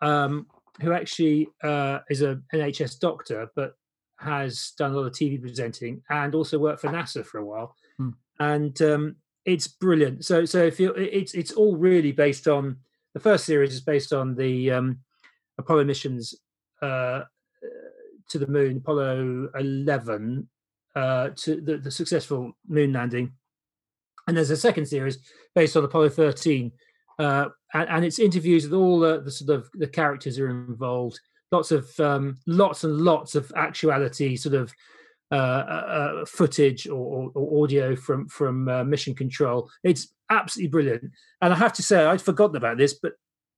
[0.00, 0.46] um,
[0.80, 3.76] who actually uh, is a NHS doctor, but
[4.18, 7.76] has done a lot of TV presenting and also worked for NASA for a while.
[7.98, 8.10] Hmm.
[8.40, 10.24] And um, it's brilliant.
[10.24, 12.78] So, so if you, it's it's all really based on
[13.14, 14.98] the first series is based on the um,
[15.58, 16.34] Apollo missions
[16.82, 17.22] uh,
[18.28, 20.48] to the moon, Apollo 11,
[20.94, 23.32] uh, to the, the successful moon landing.
[24.26, 25.18] And there's a second series
[25.54, 26.72] based on Apollo 13,
[27.18, 31.20] uh, and, and it's interviews with all the, the sort of the characters are involved.
[31.52, 34.72] Lots of um, lots and lots of actuality, sort of
[35.32, 35.38] uh, uh,
[36.22, 39.68] uh, footage or, or, or audio from from uh, mission control.
[39.84, 41.04] It's absolutely brilliant.
[41.40, 43.12] And I have to say, I'd forgotten about this, but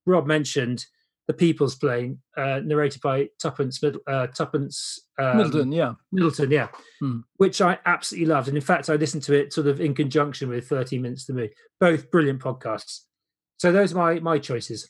[0.05, 0.85] Rob mentioned
[1.29, 5.93] the People's Plane, uh, narrated by Tuppence Middle, uh, Tuppence um, Middleton, yeah.
[6.11, 6.69] Middleton, yeah,
[6.99, 7.19] Hmm.
[7.37, 8.47] which I absolutely loved.
[8.47, 11.33] And in fact, I listened to it sort of in conjunction with 30 Minutes to
[11.33, 11.51] Me.
[11.79, 13.01] Both brilliant podcasts.
[13.59, 14.89] So those are my my choices.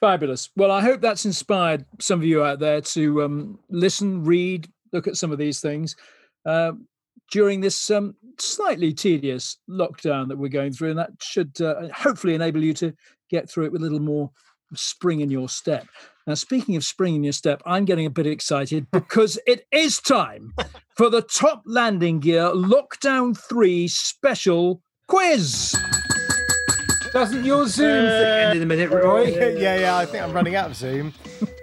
[0.00, 0.50] Fabulous.
[0.56, 5.06] Well, I hope that's inspired some of you out there to um, listen, read, look
[5.06, 5.94] at some of these things
[6.44, 6.72] uh,
[7.30, 10.90] during this um, slightly tedious lockdown that we're going through.
[10.90, 12.92] And that should uh, hopefully enable you to
[13.30, 14.32] get through it with a little more
[14.74, 15.86] spring in your step.
[16.26, 19.98] Now, speaking of spring in your step, I'm getting a bit excited because it is
[19.98, 20.54] time
[20.96, 25.74] for the Top Landing Gear Lockdown 3 special quiz.
[27.12, 29.24] Doesn't your Zoom thing end in a minute, Roy?
[29.58, 29.96] yeah, yeah.
[29.96, 31.12] I think I'm running out of Zoom.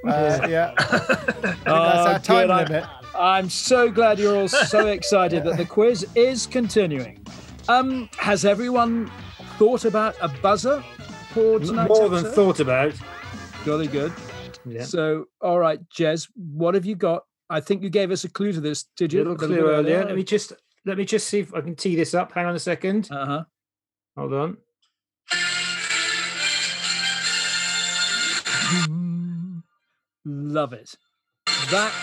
[0.05, 2.69] Uh, yeah, I think that's Oh, our time good.
[2.69, 2.89] Limit.
[3.17, 7.25] I'm so glad you're all so excited that the quiz is continuing.
[7.67, 9.11] Um, has everyone
[9.57, 10.83] thought about a buzzer
[11.33, 12.93] for tonight's More than thought about.
[13.65, 14.13] Jolly good.
[14.65, 14.83] Yeah.
[14.83, 17.23] So, all right, Jez, what have you got?
[17.49, 19.21] I think you gave us a clue to this, did you?
[19.21, 20.05] A Little clue earlier.
[20.05, 20.53] Let me just
[20.85, 22.31] let me just see if I can tee this up.
[22.31, 23.09] Hang on a second.
[23.11, 23.43] Uh huh.
[24.17, 24.57] Hold on.
[30.25, 30.95] Love it.
[31.71, 31.93] That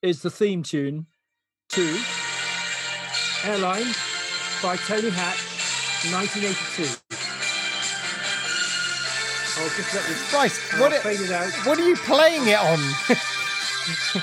[0.00, 1.06] is the theme tune
[1.70, 2.00] to
[3.44, 3.92] Airline
[4.62, 5.40] by Tony Hatch,
[6.12, 7.21] 1982.
[9.58, 11.52] I'll just let this Christ, I'll what, fade it, it out.
[11.66, 12.78] what are you playing it on?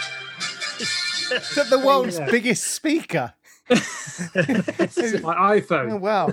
[1.32, 2.30] Is that the world's Yeah.
[2.32, 3.34] biggest speaker?
[3.70, 6.00] This is my Oh, iPhone.
[6.02, 6.30] wow.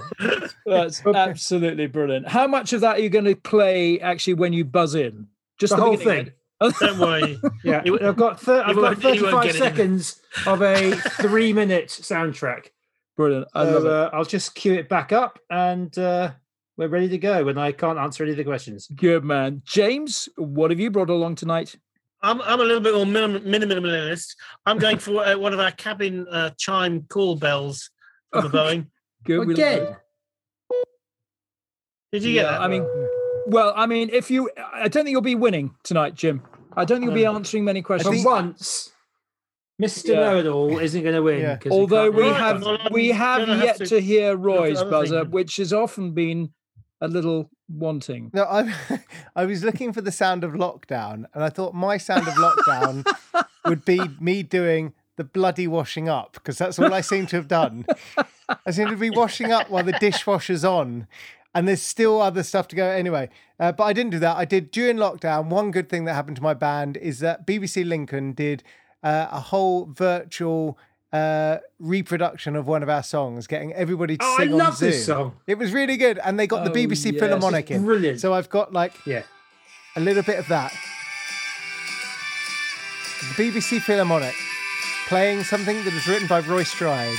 [0.65, 2.27] That's absolutely brilliant.
[2.27, 5.29] How much of that are you going to play actually when you buzz in?
[5.59, 6.33] Just The the, whole thing.
[6.81, 7.39] Don't worry.
[7.65, 9.61] Yeah, You- I've got thir- I've got won't- you won't 35 get in.
[9.61, 12.69] seconds of a three-minute soundtrack.
[13.17, 13.47] Brilliant.
[13.55, 13.91] I So, love it.
[13.93, 16.33] uh, I'll just cue it back up, and uh,
[16.77, 17.45] we're ready to go.
[17.45, 18.87] When I can't answer any of the questions.
[18.95, 19.63] Good man.
[19.65, 21.77] James, what have you brought along tonight?
[22.23, 24.35] I'm, I'm a little bit more minim- minimalist.
[24.65, 27.91] I'm going for uh, one of our cabin uh, chime call bells
[28.33, 28.87] from the Boeing.
[29.25, 29.47] Good.
[29.47, 29.59] we love.
[29.59, 29.97] Again,
[32.13, 32.61] Did you get that?
[32.61, 32.87] I mean,
[33.47, 36.43] well, I mean, if you, I don't think you'll be winning tonight, Jim.
[36.77, 38.25] I don't think you'll be answering many for questions.
[38.25, 38.93] once,
[39.81, 40.09] Mr.
[40.09, 40.21] Yeah.
[40.21, 41.41] Know-it-all isn't going to win.
[41.41, 41.57] Yeah.
[41.57, 42.23] 'cause he Although we.
[42.23, 45.31] Right, have, we have gonna have yet to to hear Roy's buzzer, thing.
[45.31, 46.53] which has often been
[47.01, 48.31] a little wanting.
[48.33, 48.75] No, I
[49.37, 53.05] I was looking for the sound of lockdown, and I thought my sound of lockdown
[53.65, 57.49] would be me doing the bloody washing up because that's all I seem to have
[57.49, 57.87] done.
[58.67, 61.07] I seem to be washing up while the dishwasher's on,
[61.55, 63.31] and there's still other stuff to go anyway.
[63.59, 64.37] Uh, but I didn't do that.
[64.37, 65.47] I did during lockdown.
[65.47, 68.63] One good thing that happened to my band is that BBC Lincoln did
[69.03, 70.79] uh, a whole virtual.
[71.17, 74.77] Uh, reproduction of one of our songs, getting everybody to Oh, I sing on love
[74.77, 74.91] Zoom.
[74.91, 75.33] this song.
[75.47, 77.21] It was really good, and they got the Oh, BBC yes.
[77.21, 77.85] Philharmonic in.
[77.85, 78.21] Brilliant.
[78.21, 79.23] So I've got like Yeah.
[79.97, 80.73] a little bit of that.
[83.37, 84.35] The BBC Philharmonic
[85.09, 87.17] playing something that is written by Roy Stride.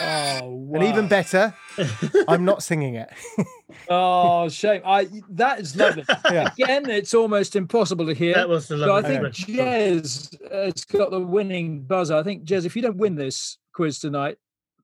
[0.00, 1.54] Oh, And even better,
[2.28, 3.10] I'm not singing it.
[3.88, 4.82] Oh, shame.
[4.84, 6.04] I that is lovely.
[6.30, 6.50] Yeah.
[6.52, 8.34] Again, it's almost impossible to hear.
[8.34, 9.56] that was the So I think thing.
[9.56, 12.16] Jez uh, has got the winning buzzer.
[12.16, 14.38] I think Jez, if you don't win this quiz tonight,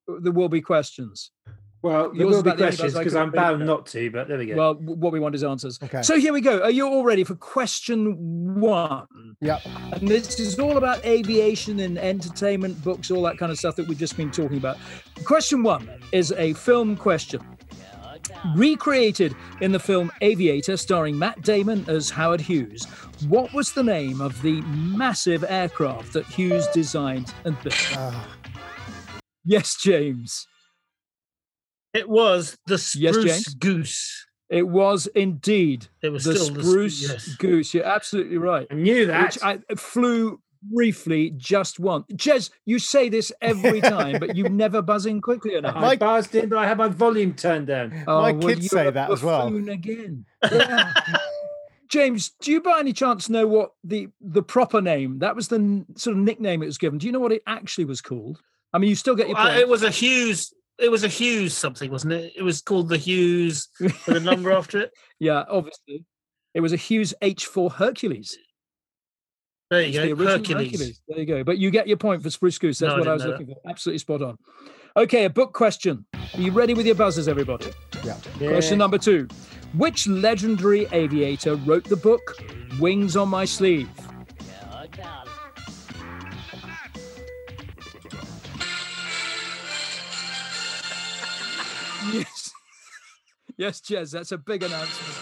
[0.09, 1.31] uh, there will be questions.
[1.87, 4.39] Well, there will be about the only questions because I'm bound not to, but there
[4.39, 4.57] we go.
[4.57, 5.79] Well, what we want is answers.
[5.81, 6.03] Okay.
[6.03, 6.61] So here we go.
[6.63, 9.07] Are you all ready for question one?
[9.41, 9.61] Yep.
[9.93, 13.87] And this is all about aviation and entertainment, books, all that kind of stuff that
[13.87, 14.79] we've just been talking about.
[15.25, 17.41] Question one is a film question.
[18.57, 22.85] Recreated in the film Aviator, starring Matt Damon as Howard Hughes,
[23.29, 27.77] what was the name of the massive aircraft that Hughes designed and built?
[27.93, 28.29] Ah,
[29.45, 30.49] Yes, James.
[31.97, 33.55] It was the spruce James?
[33.55, 34.27] goose.
[34.49, 37.29] It was indeed It was the still the spruce yes.
[37.37, 37.75] goose.
[37.75, 38.67] You're absolutely right.
[38.71, 39.25] I knew that.
[39.35, 42.07] which I flew briefly just once.
[42.13, 45.75] Jez, you say this every time, but you never buzz in quickly enough.
[45.77, 47.91] I Mike- buzzed in, but I had my volume turned down.
[48.07, 49.49] My well, kids say that as well.
[49.49, 50.93] Again, yeah.
[51.89, 55.21] James, do you by any chance know what the the proper name?
[55.21, 56.99] That was the n- sort of nickname it was given.
[56.99, 58.41] Do you know what it actually was called?
[58.73, 60.53] I mean, you still get your Uh, it was a Hughes.
[60.79, 62.33] It was a Hughes something, wasn't it?
[62.37, 64.93] It was called the Hughes with a number after it.
[65.19, 66.05] yeah, obviously,
[66.55, 68.37] it was a Hughes H4 Hercules.
[69.71, 71.01] There you It's go, the original Hercules.
[71.09, 71.43] There you go.
[71.45, 72.79] But you get your point for Spruce Goose.
[72.79, 73.71] That's No, what I didn't was know looking for.
[73.71, 74.39] Absolutely spot on.
[74.97, 76.07] Okay, a book question.
[76.15, 77.73] Are you ready with your buzzers, everybody?
[78.05, 78.17] yeah.
[78.39, 79.27] Question number two.
[79.75, 82.21] Which legendary aviator wrote the book
[82.79, 83.89] Wings on My Sleeve?
[93.57, 95.19] Yes, Jez, that's a big announcement.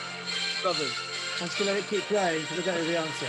[0.63, 0.93] Brothers,
[1.41, 3.27] I'm just going to let it keep playing because I don't know the answer.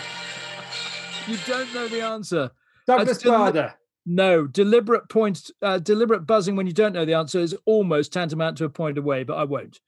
[1.27, 2.51] you don't know the answer.
[2.87, 3.73] Douglas deli- Bader.
[4.07, 8.57] No, deliberate point, uh, deliberate buzzing when you don't know the answer is almost tantamount
[8.59, 9.79] to a point away, but I won't.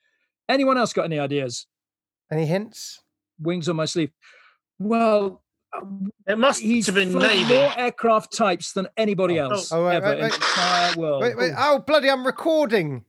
[0.49, 1.67] Anyone else got any ideas?
[2.31, 3.01] Any hints?
[3.39, 4.11] Wings on my sleeve.
[4.79, 5.43] Well,
[5.75, 7.53] um, It must he's have been flown Navy.
[7.53, 11.21] more aircraft types than anybody Oh, else oh, wait, ever wait, in the entire world.
[11.21, 11.53] Wait, wait.
[11.57, 13.05] Oh, bloody, I'm recording.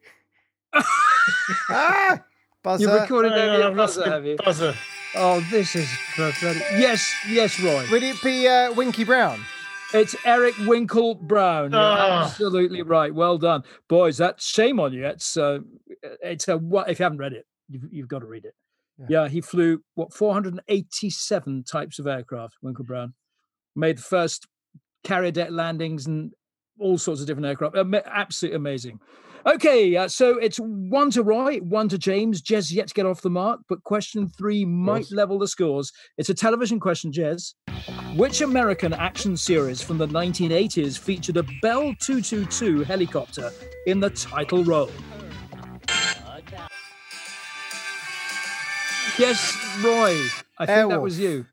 [0.74, 2.20] Ah!
[2.62, 2.84] Buzzer.
[2.84, 4.36] You've recorded Hang every on, I've lost buzzer, have you?
[4.36, 4.74] buzzer.
[5.14, 6.62] Oh, this is pathetic.
[6.72, 7.86] Yes, yes, Roy.
[7.90, 9.40] Would it be uh, Winky Brown?
[9.94, 11.70] It's Eric Winkle Brown.
[11.72, 12.24] You're Ah.
[12.26, 13.14] absolutely right.
[13.14, 14.18] Well done, boys.
[14.18, 15.06] That's shame on you.
[15.06, 15.60] It's uh,
[16.22, 18.54] it's a what if you haven't read it, you've, you've got to read it.
[18.98, 19.22] Yeah.
[19.22, 19.28] Yeah.
[19.28, 22.56] he flew what 487 types of aircraft.
[22.60, 23.14] Winkle Brown
[23.74, 24.46] made the first
[25.04, 26.32] carrier deck landings and
[26.78, 27.76] all sorts of different aircraft.
[28.06, 29.00] Absolutely amazing.
[29.46, 32.42] Okay, uh, so it's one to Roy, one to James.
[32.42, 35.12] Jez yet to get off the mark, but question three might course.
[35.12, 35.92] level the scores.
[36.16, 37.54] It's a television question, Jez.
[38.16, 43.50] Which American action series from the 1980s featured a Bell 222 helicopter
[43.86, 44.90] in the title role?
[49.18, 50.16] Yes, Roy.
[50.58, 51.46] I think that was you.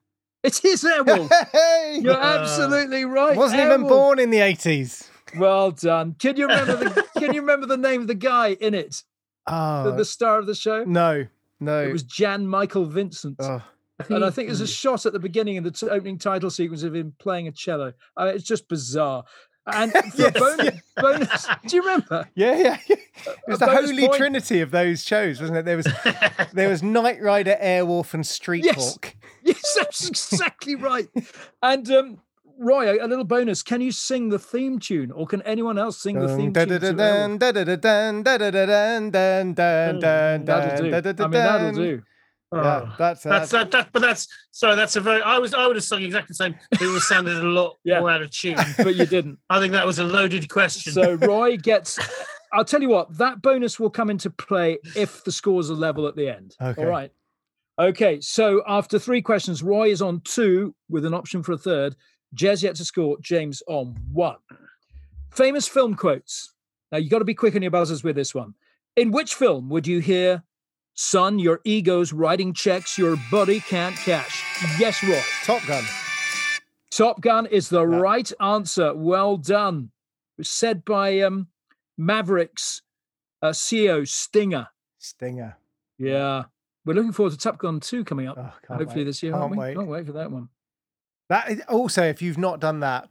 [0.43, 1.31] It is Airwolf.
[1.51, 1.99] Hey!
[2.03, 3.35] You're absolutely right.
[3.35, 5.07] Wasn't even born in the 80s.
[5.37, 6.15] Well done.
[6.19, 9.03] Can you remember the Can you remember the name of the guy in it?
[9.47, 10.83] The, Oh, the star of the show.
[10.85, 11.25] no,
[11.59, 11.83] no.
[11.83, 13.35] It was Jan Michael Vincent.
[13.39, 13.61] oh.
[14.09, 16.81] and I think there's a shot at the beginning in the t- opening title sequence
[16.83, 17.93] of him playing a cello.
[18.17, 19.23] Uh, it's just bizarre.
[19.67, 20.79] And for Yes, bonus, yeah.
[21.01, 22.27] bonus, do you remember?
[22.35, 22.95] Yeah, yeah, yeah.
[23.25, 25.65] It was the holy point- trinity of those shows, wasn't it?
[25.65, 25.87] There was
[26.53, 28.75] there was Knight Rider, Airwolf, and Street Yes.
[28.93, 29.15] Hawk.
[29.43, 31.07] Yes, that's exactly right.
[31.63, 32.21] And um,
[32.59, 35.97] Roy, a, a little bonus: can you sing the theme tune, or can anyone else
[35.97, 36.53] sing the theme tune?
[40.45, 40.89] That'll do.
[40.95, 42.01] I mean, that'll do.
[42.53, 42.95] Yeah, Oh.
[42.97, 44.75] that's That's that's that, that, but that's sorry.
[44.75, 45.21] That's a very.
[45.21, 45.53] I was.
[45.53, 46.55] I would have sung exactly the same.
[46.73, 47.99] It was sounded a lot Yeah.
[47.99, 48.55] more out of tune.
[48.77, 49.39] But you didn't.
[49.49, 50.93] I think that was a loaded question.
[50.93, 51.99] So Roy gets.
[52.53, 53.17] I'll tell you what.
[53.17, 56.55] That bonus will come into play if the scores are level at the end.
[56.61, 56.81] Okay.
[56.83, 57.11] All right.
[57.77, 58.21] Okay.
[58.21, 61.95] So after three questions, Roy is on two with an option for a third.
[62.35, 63.17] Jez yet to score.
[63.21, 64.37] James on one.
[65.31, 66.53] Famous film quotes.
[66.91, 68.53] Now you got to be quick on your buzzers with this one.
[68.95, 70.43] In which film would you hear,
[70.93, 74.43] "Son, your ego's writing checks your body can't cash"?
[74.79, 75.21] Yes, Roy.
[75.43, 75.83] Top Gun.
[76.91, 77.97] Top Gun is the Yeah.
[77.97, 78.93] right answer.
[78.93, 79.91] Well done.
[80.37, 81.47] It was said by um,
[81.97, 82.81] Mavericks
[83.41, 84.67] uh, CEO Stinger.
[84.97, 85.57] Stinger.
[85.97, 86.45] Yeah.
[86.85, 89.03] We're looking forward to Top Gun 2 coming up, Oh, hopefully wait.
[89.05, 89.31] this year.
[89.31, 89.57] Can't aren't we?
[89.57, 89.75] wait.
[89.75, 90.49] Can't wait for that one.
[91.29, 93.09] That is, also, if you've not done that,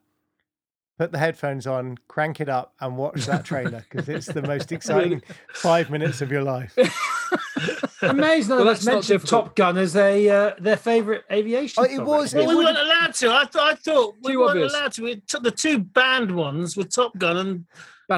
[0.98, 4.70] put the headphones on, crank it up, and watch that trailer because it's the most
[4.72, 6.76] exciting five minutes of your life.
[8.02, 9.44] Amazing Well, that that's that's not mentioned difficult.
[9.46, 11.82] Top Gun as a uh, their favourite aviation.
[11.82, 12.46] Oh, it film, was- actually.
[12.46, 13.30] well, we would- weren't allowed to.
[13.32, 13.72] I thought.
[13.72, 14.74] I thought we Too weren't obvious.
[14.74, 15.02] allowed to.
[15.02, 17.64] We took the two banned ones with Top Gun and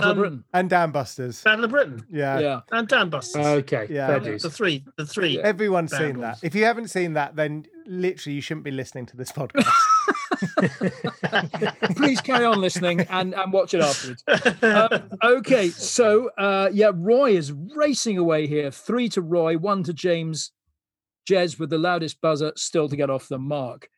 [0.01, 0.45] Battle Um, of Britain.
[0.53, 1.43] And Dam Busters.
[1.43, 2.39] Battle of Britain Yeah.
[2.39, 2.61] Yeah.
[2.73, 3.45] and Dam Busters.
[3.47, 4.07] Okay, Yeah.
[4.07, 5.41] fair the three, the three.
[5.41, 6.39] Everyone's seen that.
[6.43, 9.67] If you haven't seen that, then literally you shouldn't be listening to this podcast.
[11.97, 14.23] Please carry on listening and, and watch it afterwards.
[14.63, 18.71] Um, okay, so uh, yeah, Roy is racing away here.
[18.71, 20.53] Three to Roy, one to James.
[21.29, 23.89] Jez with the loudest buzzer, still to get off the mark.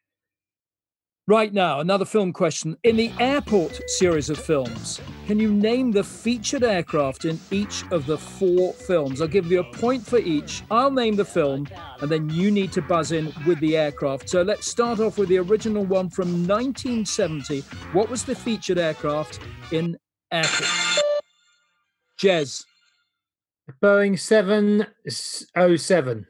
[1.29, 2.79] Right now, another film question.
[2.85, 8.07] In the airport series of films, can you name the featured aircraft in each of
[8.07, 9.21] the four films?
[9.21, 10.63] I'll give you a point for each.
[10.71, 11.69] I'll name the film,
[12.01, 14.31] and then you need to buzz in with the aircraft.
[14.31, 17.61] So let's start off with the original one from 1970.
[17.93, 19.39] What was the featured aircraft
[19.71, 19.99] in
[20.33, 20.71] Airport?
[22.19, 22.65] Jez.
[23.83, 26.27] Boeing 707.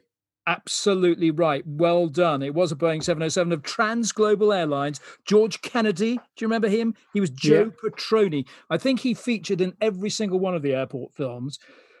[0.49, 1.63] Absolutely right.
[1.67, 2.41] Well done.
[2.41, 4.99] It was a Boeing 707 of Trans Global Airlines.
[5.23, 6.95] George Kennedy, do you remember him?
[7.13, 8.47] He was Joe Patroni.
[8.67, 11.59] I think he featured in every single one of the airport films.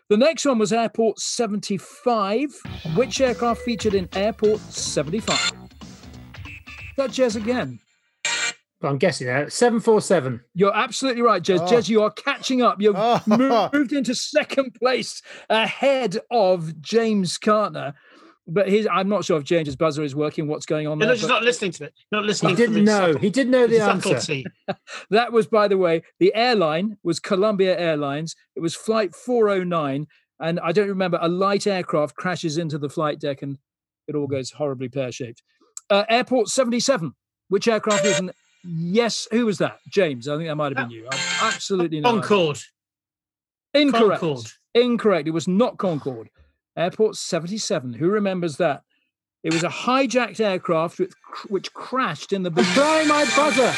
[0.09, 2.49] The next one was Airport 75.
[2.95, 5.51] Which aircraft featured in Airport 75?
[6.97, 7.77] That Jez again.
[8.81, 9.53] I'm guessing uh, that.
[9.53, 10.41] 747.
[10.55, 11.59] You're absolutely right, Jez.
[11.59, 11.65] Oh.
[11.67, 12.81] Jez, you are catching up.
[12.81, 13.69] You've Oh.
[13.73, 15.21] moved into second place
[15.51, 17.93] ahead of James Cartner.
[18.51, 20.47] But his, I'm not sure if James's buzzer is working.
[20.47, 21.09] What's going on there?
[21.21, 21.93] but not listening to it.
[22.11, 22.51] Not listening.
[22.51, 23.07] He didn't know.
[23.13, 24.43] subtle- He did know the the answer.
[25.11, 28.35] that was, by the way, the airline was Columbia Airlines.
[28.55, 30.07] It was Flight 409,
[30.39, 31.19] and I don't remember.
[31.21, 33.57] A light aircraft crashes into the flight deck, and
[34.07, 35.43] it all goes horribly pear shaped.
[35.89, 37.13] Uh, Airport 77.
[37.49, 38.31] Which aircraft was an?
[38.63, 39.77] Yes, who was that?
[39.89, 40.27] James.
[40.27, 41.07] I think that might have been you.
[41.11, 41.19] I'm
[41.53, 42.11] absolutely not.
[42.11, 42.59] Concorde.
[43.73, 44.21] Incorrect.
[44.21, 44.45] Concorde.
[44.73, 45.27] Incorrect.
[45.27, 46.29] It was not Concorde.
[46.79, 47.93] Airport 77.
[47.93, 48.83] Who remembers that?
[49.43, 51.13] It was a hijacked aircraft which,
[51.49, 52.51] which crashed in the.
[52.55, 53.73] I'm trying my buzzer.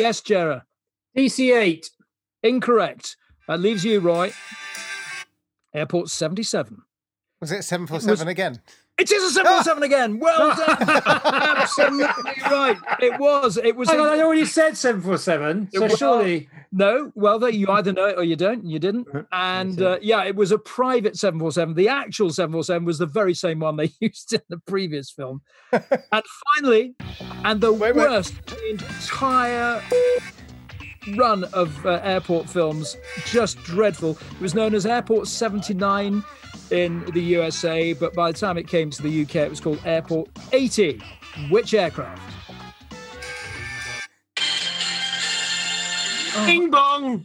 [0.00, 0.62] Yes, Jera.
[1.16, 1.90] DC8.
[2.44, 3.16] Incorrect.
[3.48, 4.32] That leaves you, Roy.
[5.74, 6.82] Airport 77.
[7.40, 8.60] Was it 747 again?
[8.98, 10.18] It is a 707 again.
[10.18, 10.76] Well done.
[11.56, 12.06] Absolutely
[12.50, 12.76] right.
[13.00, 13.56] It was.
[13.56, 13.88] It was.
[13.88, 15.68] Hang on, I already said 747.
[15.72, 16.48] So It was- surely.
[16.70, 19.08] No, well, there you either know it or you don't, and you didn't.
[19.32, 21.74] And uh, yeah, it was a private 747.
[21.74, 25.40] The actual 747 was the very same one they used in the previous film.
[25.72, 26.24] and
[26.56, 26.94] finally,
[27.44, 28.10] and the Wait, wait.
[28.10, 29.82] worst, the entire
[31.16, 34.18] run of uh, airport films, just dreadful.
[34.32, 36.22] It was known as Airport 79
[36.72, 39.80] in the USA, but by the time it came to the UK, it was called
[39.84, 41.00] Airport 80.
[41.50, 42.20] Which aircraft?
[46.46, 47.24] Bing bong.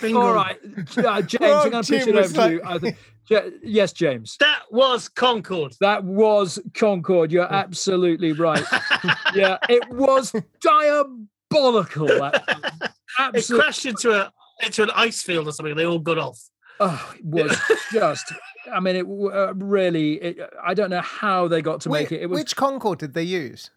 [0.00, 0.34] Bing All bong.
[0.34, 0.58] right,
[0.98, 2.60] uh, James, Wrong, I'm going to push it was over to you.
[2.64, 2.96] I think,
[3.28, 4.36] Ja- yes, James.
[4.40, 5.74] That was Concorde.
[5.80, 7.32] That was Concorde.
[7.32, 8.64] You're absolutely right.
[9.34, 12.06] yeah, it was diabolical.
[12.06, 12.92] That,
[13.32, 14.30] It crashed into a
[14.62, 15.74] into an ice field or something.
[15.74, 16.38] They all got off.
[16.80, 17.58] Oh, it was
[17.92, 18.32] just.
[18.72, 20.14] I mean, it uh, really.
[20.14, 22.22] It, I don't know how they got to make it.
[22.22, 22.40] It was.
[22.40, 23.70] Which Concorde did they use?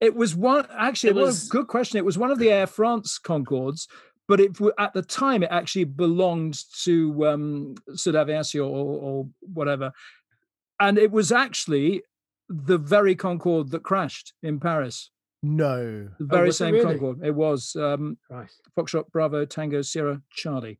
[0.00, 0.66] It was one.
[0.76, 1.98] Actually, It was good question.
[1.98, 3.88] It was one of the Air France Concords,
[4.28, 9.92] but it at the time it actually belonged to um, Sud Aviation or, or whatever,
[10.78, 12.02] and it was actually
[12.48, 15.10] the very Concorde that crashed in Paris.
[15.42, 16.08] No.
[16.18, 16.86] The very was it same really?
[16.86, 17.24] Concorde.
[17.24, 18.18] It was um.
[18.76, 20.78] Foxtrot Bravo Tango Sierra Charlie.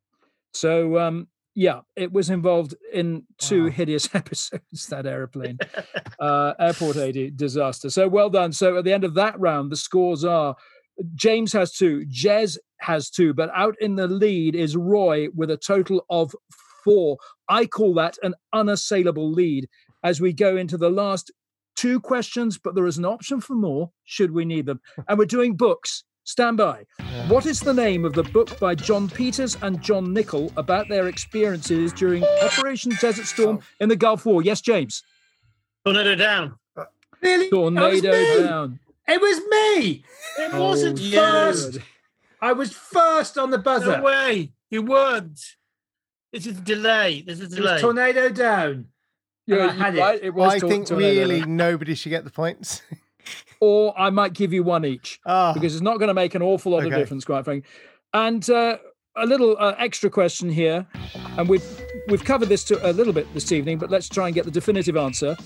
[0.52, 1.28] So um,
[1.59, 3.70] yeah, it was involved in two Wow.
[3.70, 4.86] hideous episodes.
[4.86, 5.59] That aeroplane,
[6.20, 7.90] uh, Airport 80 disaster.
[7.90, 8.52] So well done.
[8.52, 10.54] So at the end of that round, the scores are:
[11.16, 15.56] James has two, Jez has two, but out in the lead is Roy with a
[15.56, 16.32] total of
[16.84, 17.16] four.
[17.48, 19.68] I call that an unassailable lead
[20.04, 21.32] as we go into the last
[21.74, 24.80] two questions, but there is an option for more should we need them.
[25.09, 26.04] And we're doing books.
[26.28, 26.84] Stand by.
[27.28, 31.08] What is the name of the book by John Peters and John Nichol about their
[31.08, 33.66] experiences during Operation Desert Storm oh.
[33.80, 34.42] in the Gulf War?
[34.42, 35.02] Yes, James.
[35.86, 36.58] Tornado down.
[36.76, 36.84] Uh,
[37.22, 37.48] really?
[37.48, 38.46] Tornado it was me.
[38.46, 38.78] down.
[39.08, 40.04] It was me.
[40.38, 41.18] It Oh, wasn't you.
[41.18, 41.78] first.
[42.42, 43.96] I was first on the buzzer.
[43.96, 44.52] No way.
[44.68, 45.40] You weren't.
[46.30, 47.22] This is a delay.
[47.22, 47.72] There's a It delay.
[47.72, 48.88] was tornado down.
[49.46, 50.06] Yeah, I had you're it.
[50.06, 50.20] right.
[50.24, 51.56] It was I tor- think tornado really down.
[51.56, 52.82] nobody should get the points.
[53.60, 56.42] Or I might give you one each Ah, because it's not going to make an
[56.42, 57.68] awful lot of difference, quite frankly.
[58.14, 58.78] And uh,
[59.16, 60.86] a little uh, extra question here,
[61.36, 61.64] and we've
[62.09, 64.50] we've covered this to a little bit this evening, but let's try and get the
[64.50, 65.36] definitive answer.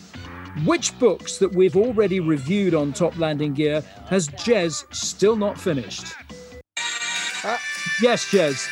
[0.66, 6.04] Which books that we've already reviewed on Top Landing Gear has Jez still not finished?
[7.44, 7.58] Ah.
[8.02, 8.68] Yes, Jez.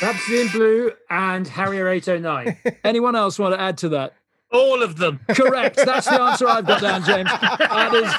[0.00, 2.56] Rhapsody in Blue and Harrier 809.
[2.84, 4.14] Anyone else want to add to that?
[4.50, 5.20] All of them.
[5.28, 5.76] Correct.
[5.76, 7.28] That's the answer I've got down, James.
[7.30, 8.12] That is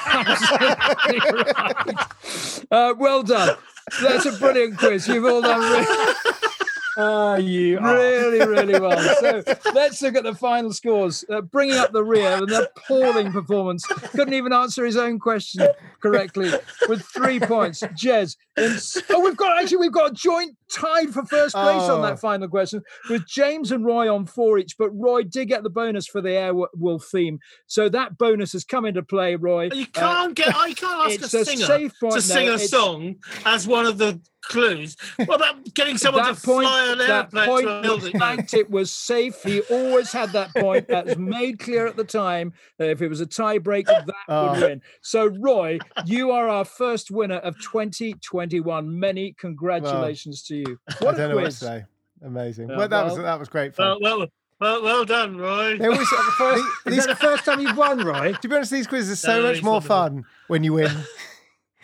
[1.10, 2.66] absolutely right.
[2.70, 3.56] Uh, well done.
[4.00, 5.08] That's a brilliant quiz.
[5.08, 6.14] You've all done really,
[6.96, 8.98] Ah, you really, really well.
[9.20, 9.42] So
[9.74, 11.24] let's look at the final scores.
[11.28, 13.86] Uh, bringing up the rear, an appalling performance.
[13.86, 15.66] Couldn't even answer his own question
[16.02, 16.50] correctly
[16.88, 17.80] with three points.
[17.80, 18.76] Jez, in,
[19.10, 22.02] oh, we've got actually we've got a joint tied for first place on Oh.
[22.02, 24.76] that final question with James and Roy on four each.
[24.78, 28.84] But Roy did get the bonus for the Airwolf theme, so that bonus has come
[28.84, 29.36] into play.
[29.36, 30.54] Roy, You Uh, can't get.
[30.56, 32.14] I can't ask a a singer safe point.
[32.14, 34.96] to sing a It's- song as one of the clues.
[35.26, 37.86] What about getting someone that to point, fly an that airplane point to a was
[37.86, 38.18] building?
[38.18, 38.54] banked.
[38.54, 39.42] It was safe.
[39.42, 40.88] He always had that point.
[40.88, 42.54] That was made clear at the time.
[42.78, 44.52] That if it was a tiebreak, that would Oh.
[44.60, 44.82] win.
[45.02, 48.98] So, Roy, you are our first winner of 2021.
[48.98, 50.59] Many congratulations to you.
[50.88, 51.58] I What a don't know what to quiz!
[51.58, 51.84] say.
[52.24, 52.68] Amazing.
[52.70, 53.98] Yeah, well, that was that was great fun.
[54.02, 54.28] Well, well,
[54.60, 55.78] well, well done, Roy.
[55.78, 58.32] They always- The first, the- is that the first time you've won, Roy?
[58.34, 60.90] to be honest, these quizzes are so No, much more fun when you win.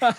[0.02, 0.14] I,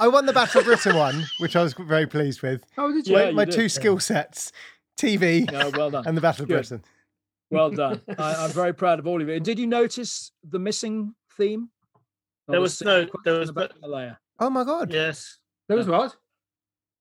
[0.00, 2.62] I won the Battle of Britain one, which I was very pleased with.
[2.76, 3.24] Oh, did Yeah, you?
[3.26, 3.68] my my you two did.
[3.72, 4.52] skill sets,
[4.98, 6.06] TV No, well done.
[6.06, 6.56] and the Battle of Good.
[6.56, 6.82] Britain.
[7.50, 8.02] Well done.
[8.18, 9.34] I, I'm very proud of all of you.
[9.34, 11.70] And did you notice the missing theme?
[12.48, 14.18] There Not a was single no- there question was about Malaya.
[14.40, 14.92] Oh my god!
[14.92, 15.38] Yes.
[15.68, 16.14] There was what?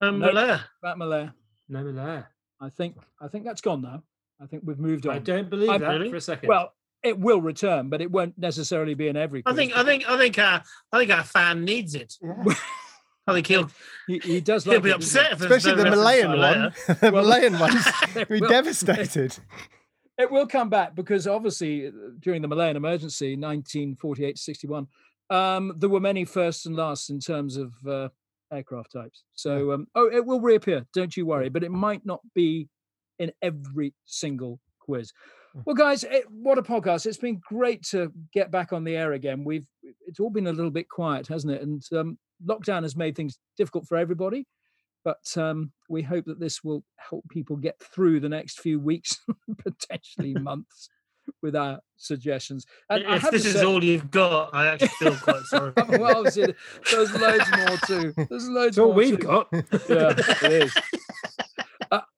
[0.03, 0.27] Um, No.
[0.27, 0.65] Malaya.
[0.81, 1.34] About Malaya.
[1.69, 2.27] No, Malaya.
[2.61, 4.03] I think I think that's gone now.
[4.41, 5.15] I think we've moved on.
[5.15, 6.09] I don't believe I- that Really?
[6.09, 6.49] for a second.
[6.49, 6.73] Well,
[7.03, 9.43] it will return, but it won't necessarily be in every.
[9.45, 9.75] I think.
[9.75, 10.09] I think.
[10.09, 10.38] I think.
[10.39, 12.13] Our, I think our fan needs it.
[12.21, 12.43] Yeah.
[13.27, 13.69] I think he'll
[14.07, 14.65] he, he does.
[14.65, 16.73] he'll like be it, upset if Especially no the Malayan one.
[16.88, 17.85] the Well, Malayan ones.
[18.15, 19.38] it We will- devastated.
[20.17, 24.88] It will come back because obviously uh, during the Malayan emergency, 1948 61,
[25.30, 28.09] um, there were many firsts and lasts in terms of uh,
[28.53, 29.23] aircraft types.
[29.34, 30.85] So, um, oh, it will reappear.
[30.93, 31.49] Don't you worry.
[31.49, 32.69] But it might not be
[33.19, 35.11] in every single quiz.
[35.55, 35.63] Mm.
[35.65, 37.05] Well, guys, it, what a podcast!
[37.05, 39.43] It's been great to get back on the air again.
[39.43, 39.67] We've
[40.07, 41.61] it's all been a little bit quiet, hasn't it?
[41.61, 44.45] And um, lockdown has made things difficult for everybody.
[45.03, 49.17] But um, we hope that this will help people get through the next few weeks,
[49.57, 50.89] potentially months,
[51.41, 52.66] with our suggestions.
[52.90, 55.74] And I If have this is say, all you've got, I actually feel quite sorry.
[55.90, 56.54] well, obviously,
[56.91, 58.14] there's loads more too.
[58.30, 59.26] There's loads That's all we've too.
[59.28, 59.48] got.
[59.52, 60.74] Yeah, it is.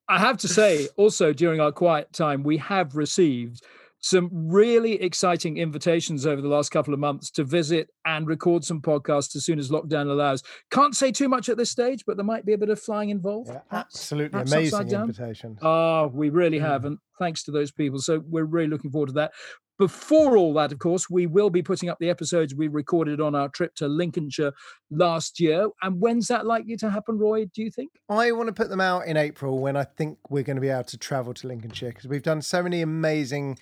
[0.08, 3.64] I have to say, also during our quiet time, we have received
[4.06, 8.80] some really exciting invitations over the last couple of months to visit and record some
[8.80, 10.44] podcasts as soon as lockdown allows.
[10.70, 13.10] Can't say too much at this stage, but there might be a bit of flying
[13.10, 13.50] involved.
[13.50, 15.02] Yeah, absolutely perhaps upside amazing down.
[15.10, 15.58] invitation.
[15.64, 16.68] Oh, we really mm.
[16.70, 16.86] have.
[16.86, 17.98] And thanks to those people.
[17.98, 19.32] So we're really looking forward to that.
[19.80, 23.34] Before all that, of course, we will be putting up the episodes we recorded on
[23.34, 24.54] our trip to Lincolnshire
[24.92, 25.68] last year.
[25.82, 27.46] And when's that likely to happen, Roy?
[27.46, 27.90] Do you think?
[28.08, 30.70] I want to put them out in April when I think we're going to be
[30.70, 33.58] able to travel to Lincolnshire because we've done so many amazing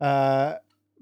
[0.00, 0.54] uh,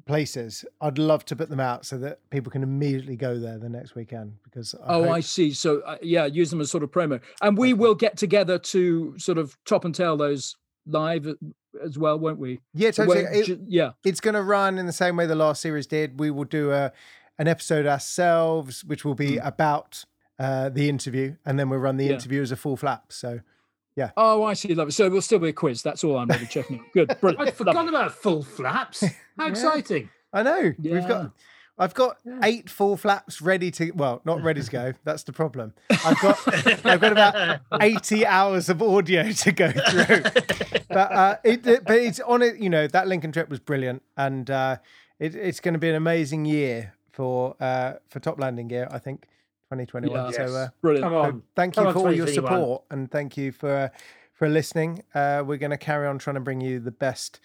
[0.06, 0.64] places.
[0.81, 3.94] I'd love to put them out so that people can immediately go there the next
[3.94, 5.52] weekend because I oh, hope- I see.
[5.52, 7.20] So, uh, yeah, use them as sort of promo.
[7.40, 10.56] And we will get together to sort of top and tail those
[10.86, 11.35] live uh,
[11.85, 12.59] as well, won't we?
[12.74, 13.24] yeah, totally.
[13.24, 13.93] when- It- yeah.
[14.05, 16.19] it's going to run in the same way the last series did.
[16.19, 16.93] We will do a
[17.39, 20.05] an episode ourselves, which will be about
[20.39, 22.05] uh, the interview, and then we'll run the.
[22.06, 22.12] Yeah.
[22.12, 23.10] interview as a full flap.
[23.10, 23.40] So
[24.16, 24.74] Oh, I see.
[24.74, 24.93] Love it.
[24.93, 25.82] So it will still be a quiz.
[25.82, 26.86] That's all I'm really checking out.
[26.94, 27.16] Good.
[27.20, 27.40] Brilliant.
[27.40, 27.52] I'd Lovely.
[27.52, 29.02] forgotten about full flaps.
[29.02, 29.09] How
[29.44, 29.48] Yeah.
[29.48, 30.09] exciting.
[30.32, 31.31] I know we've got.
[31.78, 32.39] I've got Yeah.
[32.44, 33.90] eight full flaps ready to.
[33.93, 34.93] Well, not ready to go.
[35.05, 35.73] That's the problem.
[36.05, 36.86] I've got.
[36.86, 40.23] I've got about eighty hours of audio to go through.
[40.89, 42.56] but uh, it, it- but it's on it.
[42.59, 44.77] You know that Lincoln trip was brilliant, and uh,
[45.19, 48.89] it, it's going to be an amazing year for uh, for Top Landing Gear.
[48.90, 49.27] I think
[49.72, 50.32] 2021.
[50.32, 50.46] Yeah.
[50.46, 51.04] So uh, Brilliant.
[51.04, 51.42] Come on.
[51.56, 53.90] thank Come you on, for all your support, and thank you for
[54.34, 55.02] for listening.
[55.14, 57.40] Uh, we're going to carry on trying to bring you the best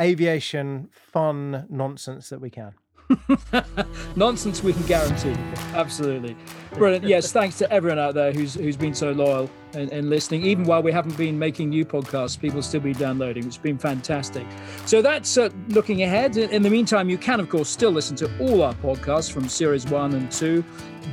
[0.00, 2.74] aviation fun nonsense that we can.
[4.16, 5.34] Nonsense we can guarantee.
[5.74, 6.36] Absolutely.
[6.72, 7.04] Brilliant.
[7.04, 10.42] Yes, thanks to everyone out there who's who's been so loyal and, and listening.
[10.42, 13.46] Even while we haven't been making new podcasts, people still be downloading.
[13.46, 14.46] It's been fantastic.
[14.86, 16.36] So that's uh, looking ahead.
[16.36, 19.48] In in the meantime, you can, of course, still listen to all our podcasts from
[19.48, 20.64] series one and two.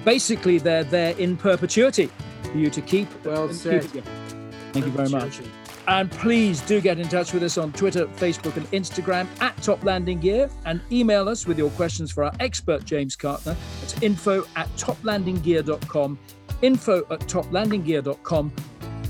[0.05, 2.09] Basically, they're there in perpetuity
[2.43, 3.07] for you to keep.
[3.25, 3.91] Well said.
[3.91, 4.05] going.
[4.73, 5.41] Thank you very much.
[5.87, 9.83] And please do get in touch with us on Twitter, Facebook, and Instagram at Top
[9.83, 13.55] Landing Gear and email us with your questions for our expert James Cartner.
[13.81, 16.19] It's info at toplandinggear.com.
[16.61, 18.53] Info at toplandinggear.com.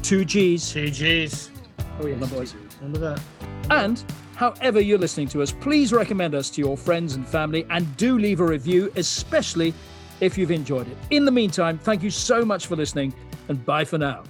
[0.02, 0.72] Two G's.
[0.72, 1.52] Two G's.
[2.00, 2.56] Oh, yeah, Remember boys.
[2.80, 3.22] Remember that.
[3.70, 4.04] And
[4.36, 8.18] however you're listening to us, please recommend us to your friends and family and do
[8.18, 9.74] leave a review, especially
[10.20, 10.98] if you've enjoyed it.
[11.10, 13.14] In the meantime, thank you so much for listening
[13.50, 14.24] and bye for now.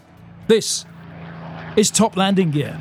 [0.47, 0.85] This
[1.75, 2.77] is top landing gear.